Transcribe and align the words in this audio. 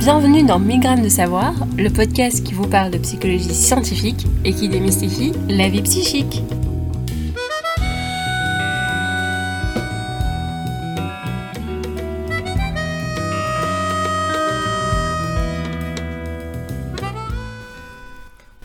Bienvenue 0.00 0.42
dans 0.44 0.58
Migraine 0.58 1.02
de 1.02 1.10
savoir, 1.10 1.52
le 1.76 1.90
podcast 1.90 2.42
qui 2.42 2.54
vous 2.54 2.66
parle 2.66 2.90
de 2.90 2.96
psychologie 2.96 3.52
scientifique 3.52 4.26
et 4.46 4.54
qui 4.54 4.70
démystifie 4.70 5.34
la 5.46 5.68
vie 5.68 5.82
psychique. 5.82 6.42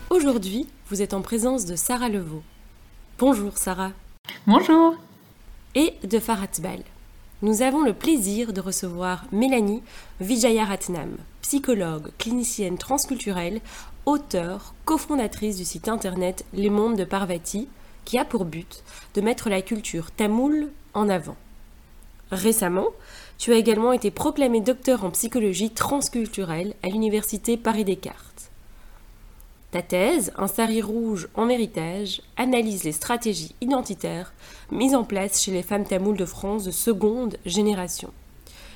Aujourd'hui, 0.08 0.66
vous 0.88 1.02
êtes 1.02 1.12
en 1.12 1.20
présence 1.20 1.66
de 1.66 1.76
Sarah 1.76 2.08
Levaux. 2.08 2.42
Bonjour 3.18 3.58
Sarah. 3.58 3.92
Bonjour. 4.46 4.96
Et 5.74 5.92
de 6.02 6.18
Farhat 6.18 6.48
Bal. 6.62 6.80
Nous 7.42 7.60
avons 7.60 7.82
le 7.82 7.92
plaisir 7.92 8.54
de 8.54 8.62
recevoir 8.62 9.26
Mélanie 9.30 9.82
Vijayaratnam, 10.20 11.18
psychologue, 11.42 12.08
clinicienne 12.16 12.78
transculturelle, 12.78 13.60
auteure, 14.06 14.72
cofondatrice 14.86 15.58
du 15.58 15.66
site 15.66 15.88
internet 15.88 16.46
Les 16.54 16.70
Mondes 16.70 16.96
de 16.96 17.04
Parvati, 17.04 17.68
qui 18.06 18.18
a 18.18 18.24
pour 18.24 18.46
but 18.46 18.82
de 19.14 19.20
mettre 19.20 19.50
la 19.50 19.60
culture 19.60 20.10
tamoule 20.12 20.70
en 20.94 21.10
avant. 21.10 21.36
Récemment, 22.30 22.88
tu 23.36 23.52
as 23.52 23.56
également 23.56 23.92
été 23.92 24.10
proclamée 24.10 24.62
docteur 24.62 25.04
en 25.04 25.10
psychologie 25.10 25.70
transculturelle 25.70 26.72
à 26.82 26.88
l'université 26.88 27.58
Paris-Descartes. 27.58 28.45
Ta 29.76 29.82
thèse, 29.82 30.32
Un 30.38 30.46
sari 30.46 30.80
rouge 30.80 31.28
en 31.34 31.50
héritage, 31.50 32.22
analyse 32.38 32.84
les 32.84 32.92
stratégies 32.92 33.54
identitaires 33.60 34.32
mises 34.70 34.94
en 34.94 35.04
place 35.04 35.42
chez 35.42 35.50
les 35.50 35.62
femmes 35.62 35.84
tamoules 35.84 36.16
de 36.16 36.24
France 36.24 36.64
de 36.64 36.70
seconde 36.70 37.36
génération. 37.44 38.10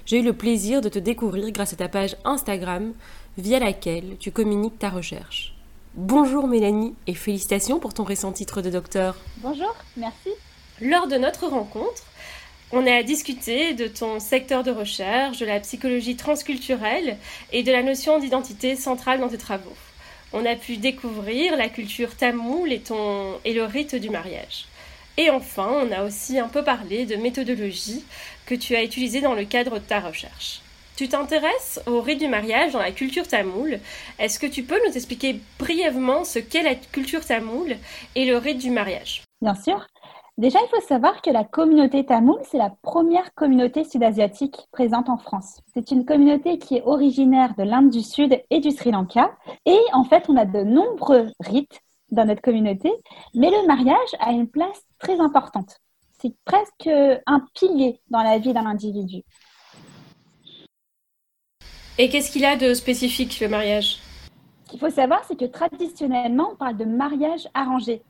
J'ai 0.05 0.19
eu 0.19 0.23
le 0.23 0.35
plaisir 0.35 0.83
de 0.83 0.91
te 0.91 0.99
découvrir 0.99 1.53
grâce 1.53 1.73
à 1.73 1.77
ta 1.77 1.89
page 1.89 2.19
Instagram 2.27 2.93
via 3.39 3.59
laquelle 3.59 4.19
tu 4.21 4.31
communiques 4.31 4.79
ta 4.79 4.91
recherche. 4.91 5.55
Bonjour 5.95 6.47
Mélanie 6.47 6.95
et 7.07 7.15
félicitations 7.15 7.79
pour 7.79 7.95
ton 7.95 8.05
récent 8.05 8.33
titre 8.33 8.61
de 8.61 8.69
docteur. 8.69 9.17
Bonjour, 9.39 9.75
merci. 9.97 10.29
Lors 10.83 11.09
de 11.09 11.17
notre 11.17 11.47
rencontre, 11.47 12.05
on 12.73 12.87
a 12.87 13.03
discuté 13.03 13.73
de 13.73 13.89
ton 13.89 14.21
secteur 14.21 14.65
de 14.65 14.71
recherche, 14.71 15.39
de 15.39 15.47
la 15.47 15.61
psychologie 15.61 16.17
transculturelle 16.17 17.17
et 17.53 17.63
de 17.63 17.73
la 17.73 17.83
notion 17.83 18.19
d'identité 18.19 18.77
centrale 18.77 19.21
dans 19.21 19.29
tes 19.29 19.39
travaux 19.39 19.73
on 20.33 20.47
a 20.47 20.57
pu 20.57 20.77
découvrir 20.77 21.57
la 21.57 21.69
culture 21.69 22.17
tamoule 22.17 22.73
et, 22.73 22.83
le 23.53 23.65
rite 23.65 23.95
du 23.95 24.11
mariage. 24.11 24.67
Et 25.17 25.31
enfin, 25.31 25.69
on 25.71 25.93
a 25.93 26.05
aussi 26.05 26.39
un 26.39 26.49
peu 26.49 26.63
parlé 26.63 27.05
de 27.05 27.17
méthodologie 27.17 28.05
que 28.47 28.55
tu 28.55 28.77
as 28.77 28.85
utilisée 28.85 29.21
dans 29.21 29.35
le 29.35 29.45
cadre 29.45 29.75
de 29.75 29.85
ta 29.85 30.01
recherche. 30.01 30.61
Tu 30.97 31.09
t'intéresses 31.09 31.81
au 31.87 32.01
rite 32.01 32.21
du 32.21 32.29
mariage 32.29 32.73
dans 32.73 32.79
la 32.79 32.93
culture 32.93 33.27
tamoule. 33.27 33.81
Est-ce 34.19 34.39
que 34.39 34.47
tu 34.47 34.63
peux 34.63 34.79
nous 34.87 34.95
expliquer 34.95 35.41
brièvement 35.59 36.25
ce 36.25 36.39
qu'est 36.39 36.63
la 36.63 36.75
culture 36.75 37.25
tamoule 37.25 37.77
et 38.15 38.27
le 38.27 38.37
rite 38.37 38.59
du 38.59 38.71
mariage? 38.71 39.23
Bien 39.41 39.55
sûr. 39.55 39.87
Déjà, 40.41 40.59
il 40.65 40.69
faut 40.71 40.81
savoir 40.89 41.21
que 41.21 41.29
la 41.29 41.45
communauté 41.45 42.07
tamoule, 42.07 42.41
c'est 42.45 42.57
la 42.57 42.71
première 42.81 43.35
communauté 43.35 43.85
sud-asiatique 43.85 44.57
présente 44.73 45.11
en 45.11 45.19
France. 45.19 45.61
C'est 45.75 45.91
une 45.91 46.07
communauté 46.07 46.57
qui 46.57 46.77
est 46.77 46.83
originaire 46.83 47.55
de 47.59 47.63
l'Inde 47.63 47.91
du 47.91 48.01
Sud 48.01 48.43
et 48.49 48.61
du 48.61 48.71
Sri 48.71 48.91
Lanka. 48.91 49.37
Et 49.67 49.79
en 49.93 50.03
fait, 50.05 50.31
on 50.31 50.37
a 50.39 50.47
de 50.47 50.63
nombreux 50.63 51.27
rites 51.41 51.83
dans 52.11 52.25
notre 52.25 52.41
communauté, 52.41 52.91
mais 53.35 53.51
le 53.51 53.67
mariage 53.67 54.17
a 54.19 54.33
une 54.33 54.49
place 54.49 54.83
très 54.99 55.21
importante. 55.21 55.77
C'est 56.19 56.35
presque 56.47 56.89
un 56.89 57.45
pilier 57.53 58.01
dans 58.09 58.23
la 58.23 58.39
vie 58.39 58.55
d'un 58.55 58.65
individu. 58.65 59.23
Et 61.99 62.09
qu'est-ce 62.09 62.33
qu'il 62.33 62.47
a 62.47 62.57
de 62.57 62.73
spécifique, 62.73 63.41
le 63.41 63.49
mariage? 63.49 63.99
Ce 64.65 64.71
qu'il 64.71 64.81
faut 64.81 64.89
savoir, 64.89 65.23
c'est 65.29 65.39
que 65.39 65.45
traditionnellement, 65.45 66.53
on 66.55 66.57
parle 66.57 66.79
de 66.79 66.87
mariage 66.87 67.47
arrangé. 67.53 68.01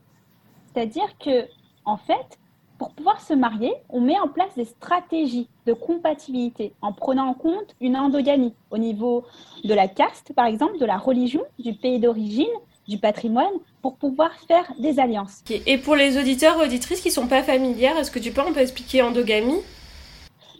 C'est-à-dire 0.72 1.18
que 1.18 1.48
en 1.84 1.96
fait, 1.96 2.38
pour 2.78 2.90
pouvoir 2.90 3.20
se 3.20 3.34
marier, 3.34 3.74
on 3.90 4.00
met 4.00 4.18
en 4.18 4.28
place 4.28 4.54
des 4.56 4.64
stratégies 4.64 5.48
de 5.66 5.74
compatibilité 5.74 6.72
en 6.80 6.92
prenant 6.92 7.26
en 7.26 7.34
compte 7.34 7.76
une 7.80 7.96
endogamie 7.96 8.54
au 8.70 8.78
niveau 8.78 9.24
de 9.64 9.74
la 9.74 9.86
caste, 9.86 10.32
par 10.34 10.46
exemple, 10.46 10.78
de 10.78 10.86
la 10.86 10.96
religion, 10.96 11.42
du 11.58 11.74
pays 11.74 11.98
d'origine, 11.98 12.46
du 12.88 12.96
patrimoine, 12.96 13.52
pour 13.82 13.96
pouvoir 13.96 14.32
faire 14.48 14.72
des 14.78 14.98
alliances. 14.98 15.44
Et 15.66 15.76
pour 15.76 15.94
les 15.94 16.18
auditeurs 16.18 16.60
et 16.60 16.64
auditrices 16.64 17.02
qui 17.02 17.08
ne 17.08 17.12
sont 17.12 17.28
pas 17.28 17.42
familières, 17.42 17.98
est-ce 17.98 18.10
que 18.10 18.18
tu 18.18 18.32
peux 18.32 18.40
un 18.40 18.52
peu 18.52 18.60
expliquer 18.60 19.02
endogamie? 19.02 19.60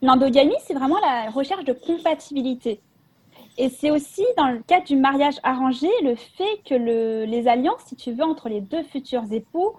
L'endogamie, 0.03 0.56
c'est 0.66 0.75
vraiment 0.75 0.98
la 1.00 1.30
recherche 1.30 1.64
de 1.64 1.72
compatibilité. 1.72 2.80
Et 3.59 3.69
c'est 3.69 3.91
aussi 3.91 4.25
dans 4.38 4.48
le 4.48 4.60
cadre 4.60 4.86
du 4.86 4.97
mariage 4.97 5.34
arrangé 5.42 5.88
le 6.03 6.14
fait 6.14 6.62
que 6.64 6.75
les 7.25 7.48
alliances, 7.48 7.82
si 7.84 7.97
tu 7.97 8.12
veux, 8.12 8.25
entre 8.25 8.48
les 8.48 8.60
deux 8.60 8.82
futurs 8.84 9.25
époux 9.30 9.72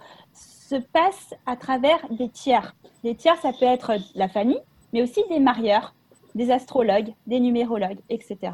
se 0.71 0.75
passe 0.77 1.33
à 1.45 1.57
travers 1.57 1.99
des 2.11 2.29
tiers. 2.29 2.73
Les 3.03 3.15
tiers, 3.15 3.35
ça 3.41 3.51
peut 3.51 3.65
être 3.65 3.91
la 4.15 4.29
famille, 4.29 4.61
mais 4.93 5.01
aussi 5.01 5.21
des 5.29 5.39
marieurs, 5.39 5.93
des 6.33 6.49
astrologues, 6.49 7.13
des 7.27 7.41
numérologues, 7.41 7.99
etc. 8.09 8.53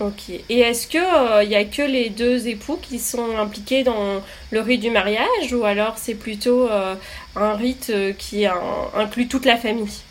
Ok. 0.00 0.28
Et 0.50 0.58
est-ce 0.58 0.86
qu'il 0.86 1.00
il 1.00 1.32
euh, 1.32 1.44
n'y 1.46 1.54
a 1.54 1.64
que 1.64 1.80
les 1.80 2.10
deux 2.10 2.46
époux 2.48 2.76
qui 2.76 2.98
sont 2.98 3.38
impliqués 3.38 3.84
dans 3.84 4.20
le 4.50 4.60
rite 4.60 4.82
du 4.82 4.90
mariage 4.90 5.54
ou 5.54 5.64
alors 5.64 5.96
c'est 5.96 6.16
plutôt 6.16 6.68
euh, 6.68 6.94
un 7.36 7.54
rite 7.54 7.90
euh, 7.90 8.12
qui 8.12 8.44
inclut 8.44 9.28
toute 9.28 9.46
la 9.46 9.56
famille? 9.56 10.02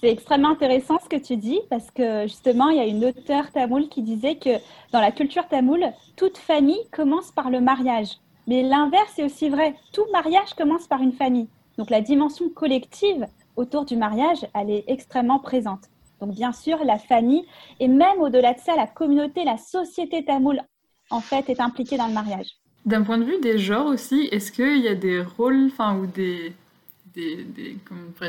C'est 0.00 0.10
extrêmement 0.10 0.50
intéressant 0.50 0.98
ce 1.02 1.08
que 1.08 1.20
tu 1.20 1.36
dis 1.36 1.60
parce 1.68 1.90
que 1.90 2.22
justement, 2.22 2.68
il 2.68 2.76
y 2.76 2.80
a 2.80 2.86
une 2.86 3.04
auteure 3.04 3.50
tamoule 3.50 3.88
qui 3.88 4.02
disait 4.02 4.36
que 4.36 4.58
dans 4.92 5.00
la 5.00 5.10
culture 5.10 5.48
tamoule, 5.48 5.84
toute 6.16 6.38
famille 6.38 6.80
commence 6.92 7.30
par 7.30 7.50
le 7.50 7.60
mariage. 7.60 8.16
Mais 8.46 8.62
l'inverse 8.62 9.18
est 9.18 9.24
aussi 9.24 9.48
vrai. 9.48 9.74
Tout 9.92 10.06
mariage 10.12 10.54
commence 10.56 10.86
par 10.86 11.02
une 11.02 11.12
famille. 11.12 11.48
Donc 11.78 11.90
la 11.90 12.00
dimension 12.00 12.48
collective 12.48 13.26
autour 13.56 13.84
du 13.84 13.96
mariage, 13.96 14.46
elle 14.54 14.70
est 14.70 14.84
extrêmement 14.86 15.38
présente. 15.38 15.88
Donc 16.20 16.34
bien 16.34 16.52
sûr, 16.52 16.78
la 16.84 16.98
famille 16.98 17.44
et 17.80 17.88
même 17.88 18.20
au-delà 18.20 18.54
de 18.54 18.60
ça, 18.60 18.76
la 18.76 18.86
communauté, 18.86 19.44
la 19.44 19.58
société 19.58 20.24
tamoule, 20.24 20.60
en 21.10 21.20
fait, 21.20 21.48
est 21.48 21.60
impliquée 21.60 21.98
dans 21.98 22.06
le 22.06 22.14
mariage. 22.14 22.48
D'un 22.86 23.02
point 23.02 23.18
de 23.18 23.24
vue 23.24 23.40
des 23.40 23.58
genres 23.58 23.86
aussi, 23.86 24.28
est-ce 24.30 24.52
qu'il 24.52 24.78
y 24.78 24.88
a 24.88 24.94
des 24.94 25.20
rôles 25.20 25.66
enfin, 25.66 25.98
ou 25.98 26.06
des, 26.06 26.52
des, 27.14 27.44
des, 27.44 27.76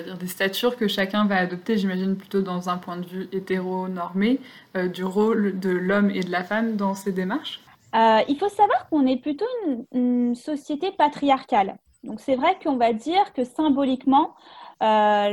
dire, 0.03 0.17
des 0.17 0.27
statures 0.27 0.75
que 0.75 0.87
chacun 0.87 1.25
va 1.25 1.35
adopter, 1.35 1.77
j'imagine 1.77 2.15
plutôt 2.15 2.41
dans 2.41 2.69
un 2.69 2.77
point 2.77 2.97
de 2.97 3.05
vue 3.05 3.29
hétéronormé, 3.31 4.39
euh, 4.75 4.87
du 4.87 5.03
rôle 5.03 5.59
de 5.59 5.69
l'homme 5.69 6.09
et 6.09 6.21
de 6.21 6.31
la 6.31 6.43
femme 6.43 6.75
dans 6.75 6.95
ces 6.95 7.11
démarches? 7.11 7.61
Euh, 7.95 8.21
il 8.27 8.37
faut 8.37 8.49
savoir 8.49 8.89
qu'on 8.89 9.05
est 9.07 9.17
plutôt 9.17 9.45
une, 9.93 10.35
société 10.35 10.91
patriarcale. 10.91 11.77
Donc 12.03 12.19
c'est 12.19 12.35
vrai 12.35 12.57
qu'on 12.63 12.77
va 12.77 12.93
dire 12.93 13.33
que 13.33 13.43
symboliquement, 13.43 14.35
euh, 14.83 15.29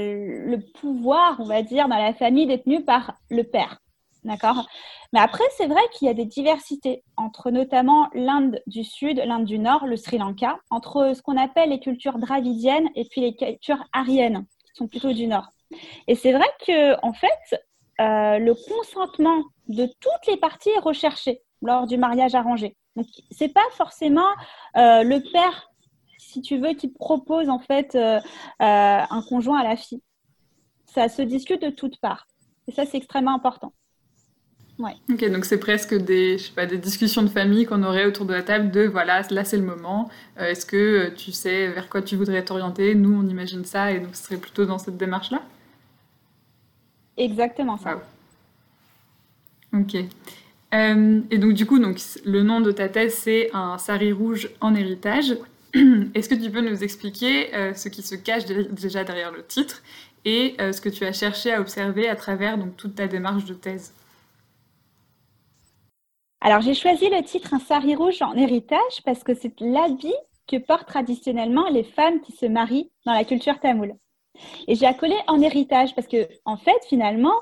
le 0.47 0.59
pouvoir, 0.81 1.37
on 1.41 1.45
va 1.45 1.63
dire, 1.63 1.89
dans 1.89 1.99
la 1.99 2.15
famille 2.15 2.47
détenu 2.47 2.85
par 2.85 3.15
le 3.31 3.45
père. 3.45 3.79
D'accord? 4.23 4.67
Mais 5.13 5.21
après, 5.21 5.45
c'est 5.57 5.67
vrai 5.67 5.83
qu'il 5.93 6.09
y 6.09 6.11
a 6.11 6.15
des 6.15 6.25
diversités 6.25 7.05
entre 7.19 7.51
notamment 7.51 8.09
l'Inde 8.15 8.63
du 8.67 8.83
Sud, 8.83 9.19
l'Inde 9.25 9.45
du 9.45 9.59
Nord, 9.59 9.87
le 9.87 9.97
Sri 9.97 10.17
Lanka, 10.17 10.59
entre 10.71 11.13
ce 11.15 11.21
qu'on 11.21 11.37
appelle 11.37 11.71
les 11.71 11.81
cultures 11.81 12.19
dravidiennes 12.19 12.89
et 12.95 13.05
puis 13.11 13.21
les 13.21 13.37
cultures 13.37 13.85
ariennes, 13.93 14.47
qui 14.65 14.73
sont 14.75 14.89
plutôt 14.89 15.13
du 15.13 15.27
Nord. 15.27 15.51
Et 16.09 16.15
c'est 16.15 16.33
vrai 16.33 16.47
que, 16.67 16.99
en 17.05 17.13
fait, 17.13 17.63
euh, 18.01 18.39
le 18.39 18.55
consentement 18.55 19.45
de 19.69 19.87
toutes 19.87 20.27
les 20.27 20.37
parties 20.37 20.71
est 20.71 20.81
recherché 20.81 21.43
lors 21.65 21.87
du 21.87 21.97
mariage 21.97 22.35
arrangé. 22.35 22.77
Donc, 22.97 23.07
c'est 23.31 23.49
pas 23.49 23.67
forcément 23.73 24.29
euh, 24.77 25.03
le 25.03 25.21
père, 25.33 25.71
si 26.19 26.43
tu 26.43 26.59
veux, 26.59 26.75
qui 26.75 26.89
propose 26.89 27.49
en 27.49 27.59
fait 27.59 27.95
euh, 27.95 28.19
euh, 28.19 28.21
un 28.61 29.23
conjoint 29.29 29.59
à 29.61 29.65
la 29.65 29.77
fille. 29.77 30.03
Ça 30.87 31.09
se 31.09 31.23
discute 31.23 31.63
de 31.63 31.71
toutes 31.71 31.99
parts. 31.99 32.27
Et 32.69 32.73
ça, 32.73 32.87
c'est 32.87 32.99
extrêmement 32.99 33.35
important. 33.35 33.73
Ouais. 34.79 34.95
Ok, 35.09 35.25
donc 35.31 35.45
c'est 35.45 35.59
presque 35.59 35.95
des, 35.95 36.37
je 36.37 36.45
sais 36.47 36.53
pas, 36.53 36.67
des 36.67 36.79
discussions 36.79 37.23
de 37.23 37.29
famille 37.29 37.65
qu'on 37.65 37.85
aurait 37.85 38.07
autour 38.07 38.27
de 38.27 38.35
la 38.35 38.43
table 38.43 38.73
de 38.73 38.83
voilà, 38.83 39.23
là 39.31 39.45
c'est 39.45 39.57
le 39.57 39.63
moment. 39.63 40.11
Est-ce 40.37 40.67
que 40.67 41.11
tu 41.11 41.31
sais 41.31 41.69
vers 41.69 41.89
quoi 41.89 42.03
tu 42.03 42.17
voudrais 42.17 42.45
t'orienter? 42.45 42.97
Nous, 42.97 43.17
on 43.17 43.29
imagine 43.29 43.65
ça 43.65 43.93
et 43.93 44.01
donc 44.01 44.17
ce 44.17 44.25
serait 44.25 44.37
plutôt 44.37 44.67
dans 44.67 44.79
cette 44.79 44.97
démarche-là? 44.97 45.43
Exactement 47.17 47.77
ça. 47.77 48.03
Ok. 49.73 49.97
Euh, 50.75 51.21
et 51.31 51.39
donc 51.39 51.53
du 51.53 51.67
coup, 51.67 51.79
donc, 51.79 51.99
le 52.25 52.43
nom 52.43 52.61
de 52.61 52.73
ta 52.73 52.89
thèse, 52.89 53.15
c'est 53.15 53.51
un 53.53 53.79
sari 53.79 54.13
rouge 54.13 54.51
en 54.61 54.75
héritage. 54.75 55.37
Est-ce 56.15 56.29
que 56.29 56.35
tu 56.35 56.51
peux 56.51 56.61
nous 56.61 56.83
expliquer 56.83 57.55
euh, 57.55 57.75
ce 57.75 57.89
qui 57.89 58.03
se 58.03 58.15
cache 58.15 58.45
déjà 58.47 59.05
derrière 59.05 59.31
le 59.31 59.45
titre 59.45 59.83
et 60.25 60.55
euh, 60.61 60.73
ce 60.73 60.81
que 60.81 60.89
tu 60.89 61.05
as 61.05 61.13
cherché 61.13 61.53
à 61.53 61.61
observer 61.61 62.09
à 62.09 62.17
travers 62.17 62.59
donc, 62.59 62.77
toute 62.77 62.97
ta 62.97 63.07
démarche 63.07 63.45
de 63.45 63.55
thèse? 63.55 63.95
Alors 66.41 66.61
j'ai 66.61 66.75
choisi 66.75 67.09
le 67.09 67.23
titre 67.23 67.55
Un 67.55 67.59
sari 67.59 67.95
rouge 67.95 68.21
en 68.21 68.35
héritage 68.35 69.03
parce 69.05 69.23
que 69.23 69.35
c'est 69.35 69.61
l'habit 69.61 70.15
que 70.47 70.57
portent 70.57 70.89
traditionnellement 70.89 71.69
les 71.71 71.85
femmes 71.85 72.21
qui 72.21 72.33
se 72.33 72.47
marient 72.47 72.91
dans 73.07 73.15
la 73.15 73.25
culture 73.25 73.61
tamoule. 73.61 73.95
Et 74.67 74.75
j'ai 74.75 74.87
accolé 74.87 75.15
en 75.27 75.41
héritage 75.41 75.95
parce 75.95 76.09
que, 76.09 76.29
en 76.45 76.57
fait, 76.57 76.85
finalement, 76.89 77.35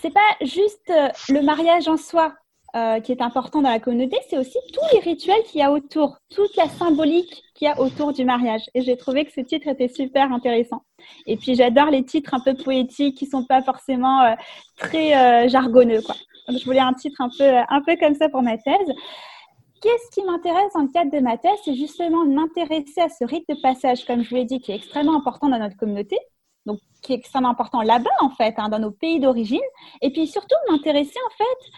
c'est 0.00 0.12
pas 0.12 0.20
juste 0.40 0.90
euh, 0.90 1.08
le 1.28 1.42
mariage 1.42 1.88
en 1.88 1.96
soi 1.96 2.34
euh, 2.74 3.00
qui 3.00 3.12
est 3.12 3.20
important 3.20 3.60
dans 3.60 3.70
la 3.70 3.80
communauté, 3.80 4.16
c'est 4.28 4.38
aussi 4.38 4.56
tous 4.72 4.94
les 4.94 5.00
rituels 5.00 5.42
qu'il 5.44 5.60
y 5.60 5.62
a 5.62 5.70
autour, 5.70 6.16
toute 6.34 6.56
la 6.56 6.68
symbolique 6.68 7.42
qu'il 7.54 7.66
y 7.66 7.70
a 7.70 7.78
autour 7.78 8.12
du 8.12 8.24
mariage. 8.24 8.62
Et 8.74 8.80
j'ai 8.80 8.96
trouvé 8.96 9.26
que 9.26 9.32
ce 9.32 9.42
titre 9.42 9.68
était 9.68 9.88
super 9.88 10.32
intéressant. 10.32 10.82
Et 11.26 11.36
puis 11.36 11.54
j'adore 11.54 11.90
les 11.90 12.04
titres 12.04 12.32
un 12.32 12.40
peu 12.40 12.54
poétiques 12.54 13.18
qui 13.18 13.26
sont 13.26 13.44
pas 13.44 13.62
forcément 13.62 14.22
euh, 14.22 14.34
très 14.76 15.48
jargonneux. 15.48 16.00
Donc 16.48 16.58
je 16.58 16.64
voulais 16.64 16.80
un 16.80 16.94
titre 16.94 17.20
un 17.20 17.28
peu, 17.36 17.44
un 17.44 17.82
peu 17.82 17.96
comme 17.96 18.14
ça 18.14 18.28
pour 18.30 18.42
ma 18.42 18.56
thèse. 18.56 18.88
Qu'est-ce 19.82 20.10
qui 20.14 20.24
m'intéresse 20.24 20.72
dans 20.74 20.82
le 20.82 20.88
cadre 20.88 21.10
de 21.10 21.18
ma 21.18 21.36
thèse? 21.36 21.58
C'est 21.64 21.74
justement 21.74 22.24
de 22.24 22.30
m'intéresser 22.30 23.00
à 23.00 23.08
ce 23.08 23.24
rite 23.24 23.44
de 23.48 23.60
passage, 23.60 24.04
comme 24.06 24.22
je 24.22 24.30
vous 24.30 24.36
l'ai 24.36 24.44
dit, 24.44 24.60
qui 24.60 24.72
est 24.72 24.76
extrêmement 24.76 25.16
important 25.16 25.48
dans 25.48 25.58
notre 25.58 25.76
communauté, 25.76 26.16
donc 26.66 26.78
qui 27.02 27.12
est 27.12 27.16
extrêmement 27.16 27.50
important 27.50 27.82
là-bas 27.82 28.10
en 28.20 28.30
fait, 28.30 28.54
hein, 28.58 28.68
dans 28.68 28.78
nos 28.78 28.90
pays 28.90 29.20
d'origine, 29.20 29.60
et 30.00 30.10
puis 30.10 30.26
surtout 30.26 30.56
m'intéresser 30.68 31.18
en 31.26 31.36
fait 31.36 31.70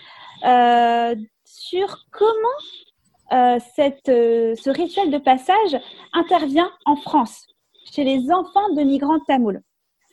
euh, 0.45 1.15
sur 1.45 2.05
comment 2.11 2.39
euh, 3.33 3.59
euh, 4.09 4.55
ce 4.55 4.71
rituel 4.71 5.11
de 5.11 5.19
passage 5.19 5.81
intervient 6.13 6.71
en 6.85 6.97
France, 6.97 7.47
chez 7.95 8.05
les 8.05 8.31
enfants 8.31 8.73
de 8.77 8.83
migrants 8.83 9.21
tamouls. 9.27 9.61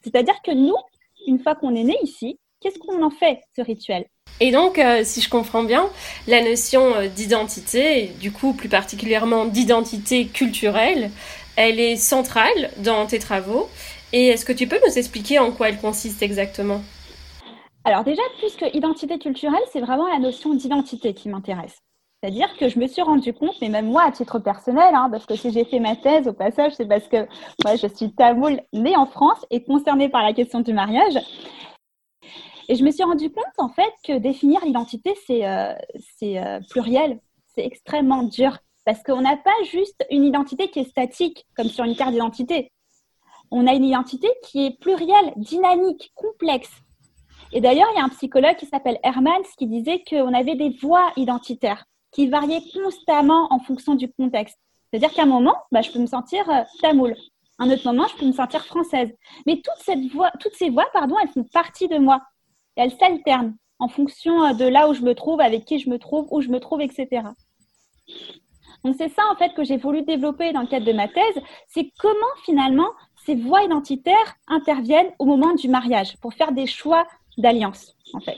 C'est-à-dire 0.03 0.41
que 0.43 0.51
nous, 0.51 0.75
une 1.27 1.39
fois 1.39 1.55
qu'on 1.55 1.75
est 1.75 1.83
né 1.83 1.97
ici, 2.03 2.39
qu'est-ce 2.61 2.79
qu'on 2.79 3.03
en 3.03 3.09
fait, 3.09 3.41
ce 3.55 3.61
rituel? 3.61 4.05
Et 4.39 4.51
donc, 4.51 4.81
si 5.03 5.21
je 5.21 5.29
comprends 5.29 5.63
bien, 5.63 5.87
la 6.27 6.41
notion 6.41 6.93
d'identité, 7.15 8.07
du 8.19 8.31
coup 8.31 8.53
plus 8.53 8.69
particulièrement 8.69 9.45
d'identité 9.45 10.25
culturelle, 10.25 11.11
elle 11.55 11.79
est 11.79 11.97
centrale 11.97 12.71
dans 12.77 13.05
tes 13.05 13.19
travaux. 13.19 13.69
Et 14.13 14.27
est-ce 14.27 14.45
que 14.45 14.51
tu 14.51 14.67
peux 14.67 14.79
nous 14.85 14.97
expliquer 14.97 15.39
en 15.39 15.51
quoi 15.51 15.69
elle 15.69 15.79
consiste 15.79 16.21
exactement? 16.21 16.81
Alors 17.83 18.03
déjà, 18.03 18.21
plus 18.39 18.55
que 18.55 18.65
identité 18.75 19.17
culturelle, 19.17 19.63
c'est 19.71 19.79
vraiment 19.79 20.07
la 20.07 20.19
notion 20.19 20.53
d'identité 20.53 21.13
qui 21.13 21.29
m'intéresse. 21.29 21.77
C'est-à-dire 22.21 22.55
que 22.57 22.69
je 22.69 22.77
me 22.77 22.87
suis 22.87 23.01
rendu 23.01 23.33
compte, 23.33 23.55
mais 23.61 23.69
même 23.69 23.87
moi 23.87 24.03
à 24.03 24.11
titre 24.11 24.37
personnel, 24.37 24.93
hein, 24.93 25.07
parce 25.09 25.25
que 25.25 25.35
si 25.35 25.51
j'ai 25.51 25.65
fait 25.65 25.79
ma 25.79 25.95
thèse 25.95 26.27
au 26.27 26.33
passage, 26.33 26.73
c'est 26.75 26.85
parce 26.85 27.07
que 27.07 27.25
moi 27.63 27.75
je 27.77 27.87
suis 27.87 28.13
tamoule 28.13 28.61
née 28.73 28.95
en 28.95 29.07
France 29.07 29.43
et 29.49 29.63
concernée 29.63 30.09
par 30.09 30.21
la 30.21 30.33
question 30.33 30.59
du 30.59 30.73
mariage. 30.73 31.17
Et 32.69 32.75
je 32.75 32.83
me 32.83 32.91
suis 32.91 33.03
rendu 33.03 33.31
compte 33.31 33.45
en 33.57 33.69
fait 33.69 33.91
que 34.05 34.19
définir 34.19 34.63
l'identité, 34.63 35.15
c'est 35.25 35.47
euh, 35.47 35.73
euh, 36.23 36.59
pluriel, 36.69 37.19
c'est 37.55 37.65
extrêmement 37.65 38.23
dur. 38.23 38.57
Parce 38.85 39.03
qu'on 39.03 39.21
n'a 39.21 39.37
pas 39.37 39.51
juste 39.71 40.03
une 40.09 40.23
identité 40.23 40.69
qui 40.69 40.79
est 40.79 40.89
statique, 40.89 41.45
comme 41.55 41.69
sur 41.69 41.85
une 41.85 41.95
carte 41.95 42.11
d'identité 42.11 42.71
on 43.51 43.67
a 43.67 43.73
une 43.73 43.83
identité 43.83 44.27
qui 44.43 44.65
est 44.65 44.79
plurielle, 44.79 45.33
dynamique, 45.35 46.11
complexe. 46.15 46.71
Et 47.53 47.59
d'ailleurs, 47.59 47.89
il 47.93 47.97
y 47.97 48.01
a 48.01 48.05
un 48.05 48.09
psychologue 48.09 48.55
qui 48.55 48.65
s'appelle 48.65 48.97
Hermans 49.03 49.43
qui 49.57 49.67
disait 49.67 50.03
qu'on 50.09 50.33
avait 50.33 50.55
des 50.55 50.69
voix 50.81 51.11
identitaires 51.17 51.85
qui 52.11 52.27
variaient 52.27 52.63
constamment 52.73 53.47
en 53.51 53.59
fonction 53.59 53.95
du 53.95 54.11
contexte. 54.11 54.57
C'est-à-dire 54.89 55.13
qu'à 55.13 55.23
un 55.23 55.27
moment, 55.27 55.55
bah, 55.71 55.81
je 55.81 55.91
peux 55.91 55.99
me 55.99 56.07
sentir 56.07 56.49
euh, 56.49 56.63
tamoul. 56.81 57.15
À 57.59 57.63
un 57.63 57.71
autre 57.71 57.85
moment, 57.85 58.07
je 58.07 58.17
peux 58.17 58.25
me 58.25 58.33
sentir 58.33 58.65
française. 58.65 59.09
Mais 59.45 59.61
toutes, 59.61 60.53
ces 60.55 60.69
voix, 60.69 60.87
pardon, 60.93 61.15
elles 61.21 61.29
font 61.29 61.45
partie 61.53 61.87
de 61.87 61.97
moi. 61.97 62.21
elles 62.75 62.91
s'alternent 62.97 63.55
en 63.79 63.87
fonction 63.87 64.43
euh, 64.43 64.53
de 64.53 64.65
là 64.65 64.89
où 64.89 64.93
je 64.93 65.01
me 65.01 65.15
trouve, 65.15 65.39
avec 65.41 65.65
qui 65.65 65.79
je 65.79 65.89
me 65.89 65.99
trouve, 65.99 66.27
où 66.31 66.41
je 66.41 66.49
me 66.49 66.59
trouve, 66.59 66.81
etc. 66.81 67.23
Donc 68.83 68.95
c'est 68.97 69.09
ça 69.09 69.21
en 69.31 69.35
fait 69.35 69.53
que 69.53 69.63
j'ai 69.63 69.77
voulu 69.77 70.01
développer 70.01 70.53
dans 70.53 70.61
le 70.61 70.67
cadre 70.67 70.85
de 70.85 70.93
ma 70.93 71.07
thèse, 71.07 71.41
c'est 71.67 71.91
comment 71.99 72.17
finalement 72.45 72.89
ces 73.25 73.35
voix 73.35 73.63
identitaires 73.63 74.35
interviennent 74.47 75.11
au 75.19 75.25
moment 75.25 75.53
du 75.53 75.67
mariage 75.67 76.17
pour 76.21 76.33
faire 76.33 76.51
des 76.51 76.67
choix 76.67 77.07
d'alliance, 77.37 77.95
en 78.13 78.19
fait. 78.19 78.37